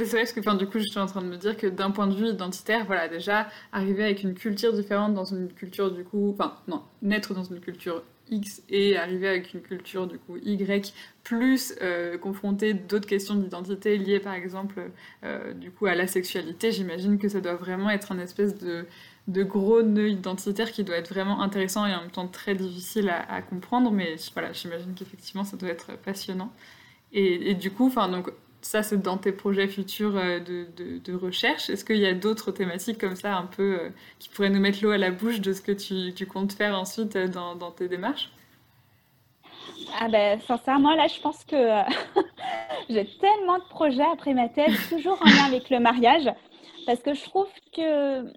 C'est 0.00 0.12
vrai, 0.12 0.20
parce 0.20 0.32
que 0.32 0.56
du 0.56 0.66
coup, 0.66 0.78
je 0.78 0.84
suis 0.84 0.98
en 0.98 1.04
train 1.04 1.20
de 1.20 1.26
me 1.26 1.36
dire 1.36 1.58
que 1.58 1.66
d'un 1.66 1.90
point 1.90 2.06
de 2.06 2.14
vue 2.14 2.28
identitaire, 2.28 2.86
voilà, 2.86 3.06
déjà, 3.06 3.48
arriver 3.70 4.02
avec 4.02 4.22
une 4.22 4.32
culture 4.32 4.72
différente 4.72 5.12
dans 5.12 5.26
une 5.26 5.52
culture, 5.52 5.90
du 5.90 6.04
coup, 6.04 6.30
enfin, 6.30 6.56
non, 6.68 6.82
naître 7.02 7.34
dans 7.34 7.44
une 7.44 7.60
culture 7.60 8.02
X 8.30 8.62
et 8.70 8.96
arriver 8.96 9.28
avec 9.28 9.52
une 9.52 9.60
culture, 9.60 10.06
du 10.06 10.18
coup, 10.18 10.38
Y, 10.38 10.94
plus 11.22 11.74
euh, 11.82 12.16
confronter 12.16 12.72
d'autres 12.72 13.06
questions 13.06 13.34
d'identité 13.34 13.98
liées, 13.98 14.20
par 14.20 14.32
exemple, 14.32 14.90
euh, 15.24 15.52
du 15.52 15.70
coup, 15.70 15.84
à 15.84 15.94
la 15.94 16.06
sexualité, 16.06 16.72
j'imagine 16.72 17.18
que 17.18 17.28
ça 17.28 17.42
doit 17.42 17.56
vraiment 17.56 17.90
être 17.90 18.10
un 18.10 18.18
espèce 18.20 18.54
de, 18.56 18.86
gros 19.28 19.82
nœud 19.82 20.08
identitaire 20.08 20.72
qui 20.72 20.82
doit 20.82 20.96
être 20.96 21.12
vraiment 21.12 21.42
intéressant 21.42 21.84
et 21.86 21.94
en 21.94 22.00
même 22.00 22.10
temps 22.10 22.26
très 22.26 22.54
difficile 22.54 23.10
à, 23.10 23.42
comprendre, 23.42 23.90
mais 23.90 24.16
voilà, 24.32 24.52
j'imagine 24.54 24.94
qu'effectivement, 24.94 25.44
ça 25.44 25.58
doit 25.58 25.68
être 25.68 25.92
passionnant. 25.98 26.50
Et 27.12 27.54
du 27.54 27.70
coup, 27.70 27.88
enfin, 27.88 28.08
donc, 28.08 28.30
ça, 28.62 28.82
c'est 28.82 29.00
dans 29.00 29.16
tes 29.16 29.32
projets 29.32 29.68
futurs 29.68 30.16
euh, 30.16 30.38
de, 30.38 30.66
de, 30.76 31.14
recherche. 31.14 31.70
Est-ce 31.70 31.84
qu'il 31.84 31.98
y 31.98 32.06
a 32.06 32.14
d'autres 32.14 32.52
thématiques 32.52 32.98
comme 32.98 33.16
ça, 33.16 33.36
un 33.36 33.46
peu, 33.46 33.78
euh, 33.80 33.90
qui 34.18 34.28
pourraient 34.28 34.50
nous 34.50 34.60
mettre 34.60 34.82
l'eau 34.82 34.90
à 34.90 34.98
la 34.98 35.10
bouche 35.10 35.40
de 35.40 35.52
ce 35.52 35.62
que 35.62 35.72
tu, 35.72 36.14
tu 36.14 36.26
comptes 36.26 36.52
faire 36.52 36.78
ensuite 36.78 37.16
euh, 37.16 37.26
dans, 37.26 37.54
dans, 37.54 37.70
tes 37.70 37.88
démarches? 37.88 38.30
Ah 40.00 40.08
ben, 40.08 40.38
sincèrement, 40.40 40.94
là, 40.94 41.06
je 41.06 41.20
pense 41.20 41.44
que 41.44 41.56
j'ai 42.90 43.06
tellement 43.18 43.58
de 43.58 43.68
projets 43.70 44.06
après 44.12 44.34
ma 44.34 44.48
thèse, 44.48 44.76
toujours 44.88 45.20
en 45.22 45.26
lien 45.26 45.46
avec 45.46 45.70
le 45.70 45.80
mariage, 45.80 46.30
parce 46.86 47.00
que 47.00 47.14
je 47.14 47.24
trouve 47.24 47.48
que 47.74 48.30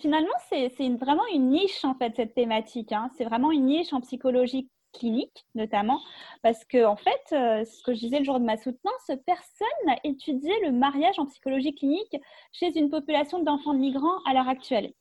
finalement, 0.00 0.28
c'est 0.50 0.70
vraiment 1.00 1.26
une 1.32 1.50
niche, 1.50 1.84
en 1.84 1.94
fait, 1.94 2.14
cette 2.16 2.34
thématique. 2.34 2.92
Hein. 2.92 3.10
C'est 3.16 3.24
vraiment 3.24 3.52
une 3.52 3.66
niche 3.66 3.92
en 3.92 4.00
psychologie 4.00 4.68
clinique 4.92 5.46
notamment, 5.54 6.00
parce 6.42 6.64
que 6.64 6.84
en 6.84 6.96
fait, 6.96 7.32
euh, 7.32 7.64
ce 7.64 7.82
que 7.82 7.94
je 7.94 8.00
disais 8.00 8.18
le 8.18 8.24
jour 8.24 8.40
de 8.40 8.44
ma 8.44 8.56
soutenance, 8.56 9.10
personne 9.26 9.68
n'a 9.86 9.96
étudié 10.04 10.52
le 10.62 10.72
mariage 10.72 11.18
en 11.18 11.26
psychologie 11.26 11.74
clinique 11.74 12.16
chez 12.52 12.76
une 12.78 12.90
population 12.90 13.42
d'enfants 13.42 13.74
migrants 13.74 14.22
à 14.26 14.34
l'heure 14.34 14.48
actuelle. 14.48 14.92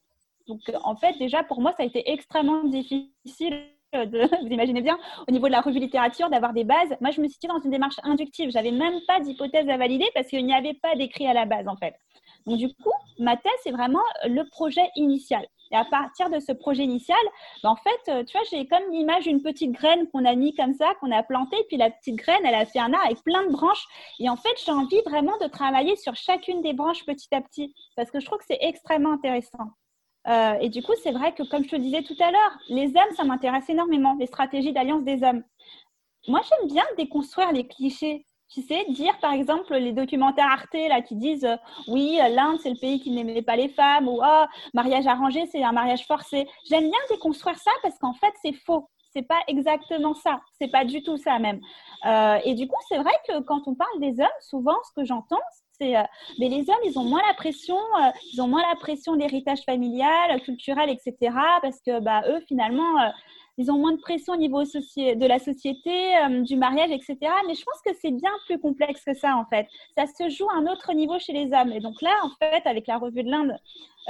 Donc 0.47 0.61
en 0.83 0.95
fait, 0.95 1.17
déjà 1.17 1.43
pour 1.43 1.61
moi, 1.61 1.73
ça 1.75 1.83
a 1.83 1.85
été 1.85 2.09
extrêmement 2.11 2.63
difficile 2.63 3.63
de, 3.93 4.27
vous 4.43 4.51
imaginez 4.51 4.81
bien, 4.81 4.97
au 5.27 5.31
niveau 5.31 5.47
de 5.47 5.51
la 5.51 5.61
revue 5.61 5.79
littérature, 5.79 6.29
d'avoir 6.29 6.53
des 6.53 6.63
bases. 6.63 6.95
Moi, 7.01 7.11
je 7.11 7.21
me 7.21 7.27
suis 7.27 7.47
dans 7.47 7.59
une 7.59 7.71
démarche 7.71 7.97
inductive. 8.03 8.51
J'avais 8.51 8.71
même 8.71 8.99
pas 9.07 9.19
d'hypothèse 9.19 9.69
à 9.69 9.77
valider 9.77 10.05
parce 10.13 10.27
qu'il 10.27 10.45
n'y 10.45 10.53
avait 10.53 10.73
pas 10.73 10.95
d'écrit 10.95 11.27
à 11.27 11.33
la 11.33 11.45
base, 11.45 11.67
en 11.67 11.75
fait. 11.75 11.95
Donc, 12.47 12.57
du 12.57 12.69
coup, 12.69 12.91
ma 13.19 13.37
thèse, 13.37 13.51
c'est 13.63 13.71
vraiment 13.71 14.01
le 14.23 14.43
projet 14.49 14.89
initial. 14.95 15.45
Et 15.71 15.75
à 15.75 15.83
partir 15.83 16.29
de 16.29 16.39
ce 16.39 16.53
projet 16.53 16.83
initial, 16.83 17.17
ben, 17.61 17.71
en 17.71 17.75
fait, 17.75 18.11
euh, 18.11 18.23
tu 18.23 18.37
vois, 18.37 18.45
j'ai 18.49 18.65
comme 18.67 18.89
l'image 18.91 19.25
d'une 19.25 19.41
petite 19.41 19.71
graine 19.73 20.07
qu'on 20.07 20.23
a 20.25 20.33
mis 20.33 20.53
comme 20.55 20.73
ça, 20.73 20.93
qu'on 21.01 21.11
a 21.11 21.23
plantée, 21.23 21.57
puis 21.67 21.77
la 21.77 21.91
petite 21.91 22.15
graine, 22.15 22.39
elle 22.45 22.55
a 22.55 22.65
fait 22.65 22.79
un 22.79 22.93
arbre 22.93 23.05
avec 23.05 23.21
plein 23.23 23.45
de 23.45 23.51
branches. 23.51 23.85
Et 24.19 24.29
en 24.29 24.37
fait, 24.37 24.53
j'ai 24.65 24.71
envie 24.71 25.01
vraiment 25.05 25.37
de 25.39 25.47
travailler 25.47 25.95
sur 25.97 26.15
chacune 26.15 26.61
des 26.61 26.73
branches 26.73 27.05
petit 27.05 27.33
à 27.33 27.41
petit, 27.41 27.73
parce 27.95 28.09
que 28.11 28.19
je 28.19 28.25
trouve 28.25 28.39
que 28.39 28.45
c'est 28.47 28.59
extrêmement 28.61 29.11
intéressant. 29.13 29.71
Euh, 30.27 30.57
et 30.59 30.69
du 30.69 30.81
coup, 30.81 30.93
c'est 31.03 31.11
vrai 31.11 31.33
que, 31.33 31.43
comme 31.43 31.63
je 31.63 31.69
te 31.69 31.75
le 31.75 31.81
disais 31.81 32.03
tout 32.03 32.17
à 32.19 32.31
l'heure, 32.31 32.57
les 32.69 32.87
hommes, 32.87 33.15
ça 33.15 33.23
m'intéresse 33.23 33.69
énormément, 33.69 34.15
les 34.19 34.25
stratégies 34.25 34.73
d'alliance 34.73 35.03
des 35.03 35.23
hommes. 35.23 35.43
Moi, 36.27 36.41
j'aime 36.47 36.69
bien 36.69 36.85
déconstruire 36.97 37.51
les 37.51 37.67
clichés. 37.67 38.25
Tu 38.49 38.61
sais, 38.61 38.85
dire 38.89 39.17
par 39.19 39.33
exemple 39.33 39.75
les 39.75 39.91
documentaires 39.91 40.49
Arte 40.49 40.73
là, 40.73 41.01
qui 41.01 41.15
disent 41.15 41.43
euh, 41.43 41.57
oui, 41.87 42.17
l'Inde 42.29 42.57
c'est 42.63 42.69
le 42.69 42.79
pays 42.79 43.01
qui 43.01 43.11
n'aimait 43.11 43.41
pas 43.41 43.57
les 43.57 43.67
femmes 43.67 44.07
ou 44.07 44.21
oh, 44.23 44.45
mariage 44.73 45.05
arrangé 45.05 45.45
c'est 45.51 45.63
un 45.63 45.73
mariage 45.73 46.05
forcé. 46.05 46.47
J'aime 46.69 46.83
bien 46.83 46.99
déconstruire 47.09 47.57
ça 47.57 47.71
parce 47.81 47.97
qu'en 47.99 48.13
fait 48.13 48.33
c'est 48.41 48.53
faux. 48.53 48.89
C'est 49.13 49.27
pas 49.27 49.39
exactement 49.47 50.13
ça. 50.13 50.39
C'est 50.59 50.69
pas 50.69 50.85
du 50.85 51.01
tout 51.03 51.17
ça 51.17 51.39
même. 51.39 51.59
Euh, 52.05 52.39
et 52.45 52.53
du 52.53 52.67
coup, 52.67 52.79
c'est 52.87 52.97
vrai 52.97 53.13
que 53.27 53.41
quand 53.41 53.61
on 53.65 53.73
parle 53.73 53.99
des 53.99 54.19
hommes, 54.19 54.27
souvent 54.41 54.75
ce 54.83 55.01
que 55.01 55.05
j'entends, 55.05 55.41
c'est 55.79 55.97
euh, 55.97 56.03
mais 56.39 56.49
les 56.49 56.69
hommes 56.69 56.83
ils 56.85 56.97
ont 56.99 57.03
moins 57.03 57.21
la 57.27 57.33
pression, 57.33 57.77
ils 58.33 58.41
ont 58.41 58.47
moins 58.47 58.61
la 58.61 58.75
pression 58.75 59.15
d'héritage 59.15 59.59
familial, 59.65 60.39
culturel, 60.41 60.89
etc. 60.89 61.35
Parce 61.61 61.81
que 61.81 61.99
bah 61.99 62.23
eux 62.29 62.41
finalement 62.47 63.11
ils 63.57 63.71
ont 63.71 63.77
moins 63.77 63.93
de 63.93 63.99
pression 63.99 64.33
au 64.33 64.37
niveau 64.37 64.63
de 64.63 65.25
la 65.27 65.39
société, 65.39 66.15
euh, 66.17 66.41
du 66.41 66.55
mariage, 66.55 66.91
etc. 66.91 67.17
Mais 67.47 67.55
je 67.55 67.63
pense 67.63 67.81
que 67.85 67.91
c'est 67.99 68.11
bien 68.11 68.31
plus 68.45 68.59
complexe 68.59 69.03
que 69.03 69.15
ça, 69.15 69.35
en 69.35 69.45
fait. 69.45 69.67
Ça 69.97 70.05
se 70.05 70.29
joue 70.29 70.47
à 70.49 70.55
un 70.55 70.67
autre 70.67 70.93
niveau 70.93 71.17
chez 71.17 71.33
les 71.33 71.51
hommes. 71.53 71.71
Et 71.71 71.79
donc 71.79 72.01
là, 72.01 72.13
en 72.23 72.29
fait, 72.39 72.67
avec 72.67 72.87
la 72.87 72.97
revue 72.97 73.23
de 73.23 73.31
l'Inde, 73.31 73.57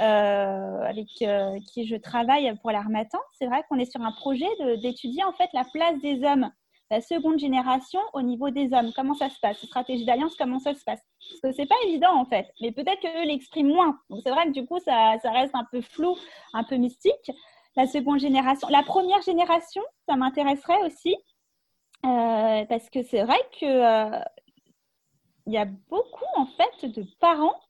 euh, 0.00 0.82
avec 0.82 1.08
euh, 1.22 1.58
qui 1.72 1.86
je 1.86 1.96
travaille 1.96 2.52
pour 2.60 2.70
l'Armatan, 2.70 3.18
c'est 3.32 3.46
vrai 3.46 3.64
qu'on 3.68 3.78
est 3.78 3.90
sur 3.90 4.02
un 4.02 4.12
projet 4.12 4.48
d'étudier, 4.82 5.24
en 5.24 5.32
fait, 5.32 5.48
la 5.54 5.64
place 5.72 5.98
des 6.02 6.22
hommes 6.24 6.50
la 6.90 7.00
seconde 7.00 7.38
génération 7.38 8.00
au 8.14 8.22
niveau 8.22 8.50
des 8.50 8.72
hommes. 8.72 8.92
Comment 8.94 9.14
ça 9.14 9.28
se 9.28 9.38
passe? 9.40 9.58
Stratégie 9.58 10.04
d'alliance, 10.04 10.34
comment 10.36 10.58
ça 10.58 10.74
se 10.74 10.82
passe? 10.84 11.00
Parce 11.42 11.54
que 11.54 11.60
c'est 11.60 11.68
pas 11.68 11.74
évident 11.86 12.14
en 12.14 12.24
fait, 12.24 12.46
mais 12.60 12.72
peut-être 12.72 13.00
qu'eux 13.00 13.26
l'expriment 13.26 13.68
moins. 13.68 13.98
Donc 14.08 14.20
c'est 14.22 14.30
vrai 14.30 14.46
que 14.46 14.52
du 14.52 14.64
coup, 14.66 14.78
ça, 14.78 15.16
ça, 15.22 15.30
reste 15.30 15.54
un 15.54 15.66
peu 15.70 15.80
flou, 15.80 16.16
un 16.54 16.64
peu 16.64 16.76
mystique 16.76 17.30
la 17.78 17.86
seconde 17.86 18.18
génération. 18.18 18.66
La 18.70 18.82
première 18.82 19.22
génération, 19.22 19.82
ça 20.08 20.16
m'intéresserait 20.16 20.82
aussi, 20.84 21.14
euh, 22.04 22.64
parce 22.64 22.90
que 22.90 23.04
c'est 23.04 23.22
vrai 23.22 23.38
que 23.60 23.66
euh, 23.66 24.20
il 25.46 25.52
y 25.52 25.58
a 25.58 25.64
beaucoup 25.64 26.24
en 26.34 26.46
fait 26.46 26.86
de 26.86 27.04
parents 27.20 27.60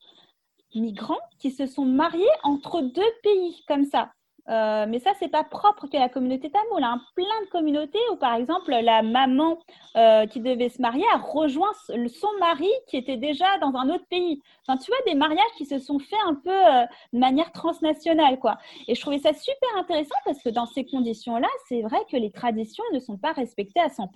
migrants 0.74 1.20
qui 1.38 1.50
se 1.50 1.66
sont 1.66 1.84
mariés 1.84 2.26
entre 2.42 2.80
deux 2.80 3.12
pays 3.22 3.62
comme 3.68 3.84
ça. 3.84 4.10
Euh, 4.48 4.86
mais 4.88 4.98
ça, 4.98 5.12
c'est 5.18 5.28
pas 5.28 5.44
propre 5.44 5.86
qu'à 5.88 5.98
la 5.98 6.08
communauté 6.08 6.50
tamoule. 6.50 6.82
Hein. 6.82 7.00
Plein 7.14 7.42
de 7.44 7.50
communautés 7.50 7.98
où, 8.12 8.16
par 8.16 8.34
exemple, 8.34 8.70
la 8.70 9.02
maman 9.02 9.58
euh, 9.96 10.26
qui 10.26 10.40
devait 10.40 10.70
se 10.70 10.80
marier 10.80 11.04
a 11.12 11.18
rejoint 11.18 11.72
son 11.88 12.28
mari 12.40 12.70
qui 12.86 12.96
était 12.96 13.18
déjà 13.18 13.58
dans 13.60 13.74
un 13.74 13.90
autre 13.90 14.06
pays. 14.08 14.40
Enfin, 14.66 14.78
tu 14.78 14.90
vois, 14.90 14.98
des 15.06 15.14
mariages 15.14 15.52
qui 15.56 15.66
se 15.66 15.78
sont 15.78 15.98
faits 15.98 16.18
un 16.26 16.34
peu 16.34 16.50
euh, 16.50 16.86
de 17.12 17.18
manière 17.18 17.52
transnationale, 17.52 18.38
quoi. 18.38 18.56
Et 18.86 18.94
je 18.94 19.00
trouvais 19.00 19.18
ça 19.18 19.34
super 19.34 19.68
intéressant 19.76 20.16
parce 20.24 20.42
que 20.42 20.48
dans 20.48 20.66
ces 20.66 20.86
conditions-là, 20.86 21.48
c'est 21.68 21.82
vrai 21.82 21.98
que 22.10 22.16
les 22.16 22.30
traditions 22.30 22.84
ne 22.92 23.00
sont 23.00 23.18
pas 23.18 23.32
respectées 23.32 23.80
à 23.80 23.88
100%. 23.88 24.08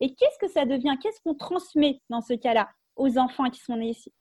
Et 0.00 0.14
qu'est-ce 0.14 0.38
que 0.38 0.48
ça 0.48 0.64
devient? 0.64 0.96
Qu'est-ce 1.00 1.20
qu'on 1.20 1.34
transmet 1.34 2.00
dans 2.10 2.20
ce 2.20 2.34
cas-là 2.34 2.68
aux 2.96 3.18
enfants 3.18 3.48
qui 3.50 3.60
sont 3.60 3.76
nés 3.76 3.90
ici? 3.90 4.12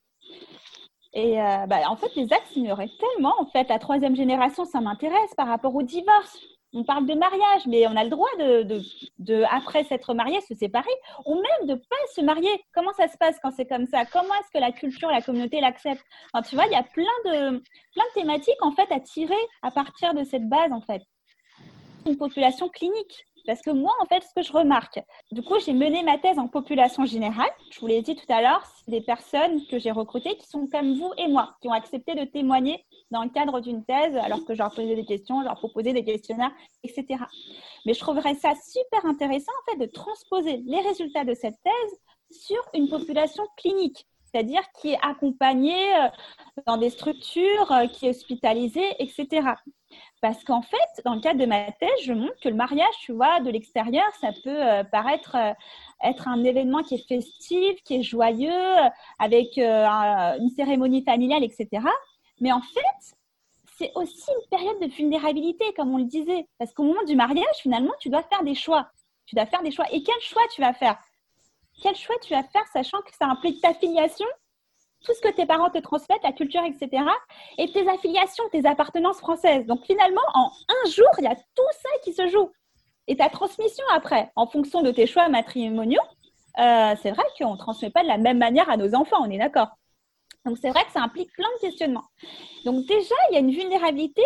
Et 1.13 1.41
euh, 1.41 1.65
bah, 1.67 1.78
en 1.89 1.95
fait, 1.95 2.15
les 2.15 2.32
axes 2.32 2.56
ignoraient 2.56 2.89
tellement. 3.00 3.34
En 3.39 3.45
fait, 3.45 3.67
la 3.69 3.80
troisième 3.80 4.15
génération, 4.15 4.65
ça 4.65 4.80
m'intéresse 4.80 5.34
par 5.36 5.47
rapport 5.47 5.76
au 5.76 5.84
divorce. 5.84 6.38
On 6.74 6.86
parle 6.86 7.06
de 7.06 7.13
mariage, 7.13 7.67
mais 7.67 7.86
on 7.88 7.97
a 7.97 8.06
le 8.06 8.10
droit 8.10 8.30
de, 8.39 8.63
de, 8.63 8.82
de 9.19 9.43
après 9.52 9.84
s'être 9.84 10.13
marié, 10.13 10.39
se 10.39 10.56
séparer, 10.56 10.89
ou 11.26 11.36
même 11.36 11.67
de 11.67 11.76
pas 11.76 11.97
se 12.15 12.21
marier. 12.21 12.50
Comment 12.74 12.93
ça 12.93 13.10
se 13.10 13.17
passe 13.17 13.38
quand 13.43 13.52
c'est 13.52 13.65
comme 13.65 13.88
ça? 13.88 14.06
Comment 14.06 14.34
est-ce 14.36 14.52
que 14.54 14.60
la 14.60 14.71
culture, 14.71 15.10
la 15.10 15.21
communauté 15.21 15.60
l'accepte? 15.60 16.02
Tu 16.47 16.56
vois, 16.56 16.65
il 16.67 16.71
y 16.71 16.76
a 16.76 16.84
plein 16.84 17.04
de, 17.26 17.58
plein 17.93 18.04
de 18.06 18.13
thématiques 18.13 18.62
en 18.62 18.71
fait 18.71 18.89
à 18.89 19.02
tirer 19.02 19.34
à 19.63 19.71
partir 19.71 20.13
de 20.13 20.24
cette 20.24 20.47
base 20.47 20.71
en 20.71 20.80
fait. 20.80 21.02
Une 22.06 22.17
population 22.17 22.69
clinique. 22.69 23.26
Parce 23.45 23.62
que 23.62 23.71
moi, 23.71 23.91
en 24.01 24.06
fait, 24.06 24.23
ce 24.23 24.34
que 24.34 24.41
je 24.45 24.51
remarque, 24.51 24.99
du 25.32 25.41
coup, 25.41 25.60
j'ai 25.60 25.73
mené 25.73 26.04
ma 26.04 26.17
thèse 26.17 26.39
en 26.39 26.47
population 26.47 27.06
générale. 27.06 27.49
Je 27.71 27.80
vous 27.80 27.88
l'ai 27.88 28.01
dit 28.01 28.15
tout 28.15 28.32
à 28.32 28.41
l'heure, 28.41 28.63
c'est 28.65 28.91
des 28.91 29.01
personnes 29.01 29.65
que 29.67 29.80
j'ai 29.80 29.91
recrutées 29.91 30.36
qui 30.38 30.47
sont 30.47 30.67
comme 30.67 30.95
vous 30.97 31.12
et 31.17 31.27
moi, 31.27 31.56
qui 31.62 31.67
ont 31.67 31.73
accepté 31.73 32.15
de 32.15 32.25
témoigner 32.25 32.86
dans 33.10 33.23
le 33.23 33.30
cadre 33.30 33.60
d'une 33.60 33.84
thèse, 33.84 34.15
alors 34.17 34.45
que 34.45 34.54
je 34.54 34.60
leur 34.60 34.73
posais 34.73 34.95
des 34.95 35.06
questions, 35.06 35.41
je 35.41 35.45
leur 35.45 35.56
proposais 35.56 35.93
des 35.93 36.04
questionnaires, 36.04 36.51
etc. 36.84 37.23
Mais 37.86 37.93
je 37.93 37.99
trouverais 37.99 38.36
ça 38.36 38.54
super 38.56 39.06
intéressant 39.06 39.51
en 39.62 39.71
fait 39.71 39.77
de 39.77 39.91
transposer 39.91 40.62
les 40.65 40.82
résultats 40.82 41.25
de 41.25 41.34
cette 41.34 41.62
thèse 41.63 41.99
sur 42.32 42.62
une 42.73 42.89
population 42.89 43.43
clinique, 43.58 44.06
c'est-à-dire 44.32 44.62
qui 44.80 44.94
est 44.94 45.00
accompagnée 45.02 45.96
euh, 45.96 46.08
dans 46.65 46.78
des 46.78 46.89
structures, 46.89 47.72
euh, 47.72 47.88
qui 47.88 48.08
est 48.08 48.10
hospitalisée, 48.10 48.96
etc. 49.00 49.41
Parce 50.22 50.44
qu'en 50.44 50.62
fait, 50.62 51.04
dans 51.04 51.15
le 51.15 51.22
cadre 51.22 51.39
de 51.39 51.46
ma 51.46 51.72
thèse, 51.72 51.89
je 52.04 52.13
montre 52.13 52.39
que 52.41 52.50
le 52.50 52.56
mariage, 52.56 52.94
tu 53.02 53.12
vois, 53.12 53.39
de 53.41 53.50
l'extérieur, 53.50 54.06
ça 54.20 54.30
peut 54.44 54.50
euh, 54.50 54.84
paraître 54.84 55.36
être 56.04 56.28
un 56.28 56.44
événement 56.44 56.84
qui 56.84 56.96
est 56.96 57.08
festif, 57.08 57.82
qui 57.84 57.96
est 57.96 58.04
joyeux, 58.04 58.52
avec 59.20 59.58
une 59.58 60.50
cérémonie 60.56 61.04
familiale, 61.04 61.44
etc. 61.44 61.67
Mais 62.39 62.52
en 62.52 62.62
fait, 62.62 63.15
c'est 63.78 63.91
aussi 63.96 64.30
une 64.30 64.50
période 64.50 64.80
de 64.80 64.88
vulnérabilité, 64.88 65.65
comme 65.76 65.94
on 65.94 65.98
le 65.98 66.06
disait. 66.06 66.48
Parce 66.60 66.72
qu'au 66.74 66.84
moment 66.84 67.04
du 67.04 67.15
mariage, 67.15 67.56
finalement, 67.62 67.94
tu 68.00 68.10
dois 68.10 68.24
faire 68.24 68.44
des 68.44 68.56
choix. 68.56 68.89
Tu 69.26 69.36
dois 69.36 69.46
faire 69.46 69.63
des 69.63 69.72
choix. 69.72 69.86
Et 69.91 70.04
quel 70.04 70.20
choix 70.22 70.44
tu 70.54 70.62
vas 70.62 70.74
faire? 70.74 70.98
Quel 71.82 71.96
choix 71.96 72.15
tu 72.22 72.34
vas 72.34 72.44
faire, 72.44 72.65
sachant 72.72 73.02
que 73.02 73.12
ça 73.17 73.26
implique 73.26 73.62
ta 73.62 73.74
filiation, 73.74 74.28
tout 75.04 75.13
ce 75.13 75.22
que 75.22 75.34
tes 75.34 75.46
parents 75.46 75.70
te 75.70 75.80
transmettent, 75.80 76.24
la 76.24 76.32
culture, 76.32 76.63
etc. 76.63 77.04
Et 77.58 77.72
tes 77.72 77.89
affiliations, 77.89 78.44
tes 78.52 78.65
appartenances 78.65 79.20
françaises. 79.20 79.65
Donc 79.65 79.84
finalement, 79.86 80.22
en 80.34 80.52
un 80.70 80.89
jour, 80.89 81.10
il 81.17 81.24
y 81.24 81.28
a 81.28 81.36
tout 81.36 81.72
ça 81.82 81.89
qui 82.04 82.13
se 82.13 82.28
joue. 82.28 82.52
Et 83.08 83.17
ta 83.17 83.30
transmission 83.30 83.84
après, 83.91 84.32
en 84.36 84.48
fonction 84.48 84.84
de 84.84 84.91
tes 84.91 85.08
choix 85.08 85.28
matrimoniaux, 85.28 86.02
euh, 86.60 86.96
c'est 87.02 87.12
vrai 87.12 87.24
qu'on 87.38 87.54
ne 87.54 87.58
transmet 87.58 87.89
pas 87.89 88.04
de 88.04 88.08
la 88.08 88.17
même 88.17 88.38
manière 88.38 88.70
à 88.70 88.78
nos 88.78 88.94
enfants, 88.94 89.17
on 89.22 89.30
est 89.30 89.39
d'accord. 89.39 89.70
Donc 90.46 90.58
c'est 90.60 90.70
vrai 90.70 90.84
que 90.86 90.91
ça 90.91 91.02
implique 91.02 91.32
plein 91.34 91.50
de 91.56 91.62
questionnements. 91.62 92.06
Donc 92.65 92.86
déjà, 92.86 93.15
il 93.30 93.34
y 93.34 93.38
a 93.38 93.39
une 93.39 93.52
vulnérabilité 93.52 94.24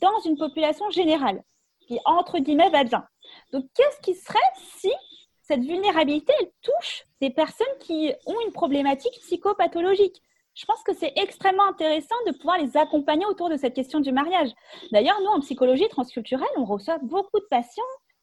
dans 0.00 0.18
une 0.24 0.36
population 0.36 0.88
générale 0.90 1.42
qui, 1.86 1.98
entre 2.04 2.38
guillemets, 2.38 2.70
va 2.70 2.84
bien. 2.84 3.04
Donc 3.52 3.64
qu'est-ce 3.74 4.00
qui 4.00 4.14
serait 4.14 4.38
si 4.78 4.92
cette 5.50 5.64
vulnérabilité 5.64 6.32
elle 6.40 6.50
touche 6.62 7.06
des 7.20 7.30
personnes 7.30 7.66
qui 7.80 8.12
ont 8.24 8.40
une 8.46 8.52
problématique 8.52 9.18
psychopathologique 9.20 10.22
je 10.54 10.64
pense 10.64 10.82
que 10.84 10.94
c'est 10.94 11.12
extrêmement 11.16 11.66
intéressant 11.66 12.14
de 12.26 12.32
pouvoir 12.32 12.58
les 12.58 12.76
accompagner 12.76 13.24
autour 13.26 13.48
de 13.48 13.56
cette 13.56 13.72
question 13.72 14.00
du 14.00 14.12
mariage. 14.12 14.50
D'ailleurs, 14.90 15.18
nous, 15.22 15.30
en 15.30 15.40
psychologie 15.40 15.88
transculturelle, 15.88 16.48
on 16.56 16.64
reçoit 16.64 16.98
beaucoup 16.98 17.38
de 17.38 17.46
patients 17.48 17.82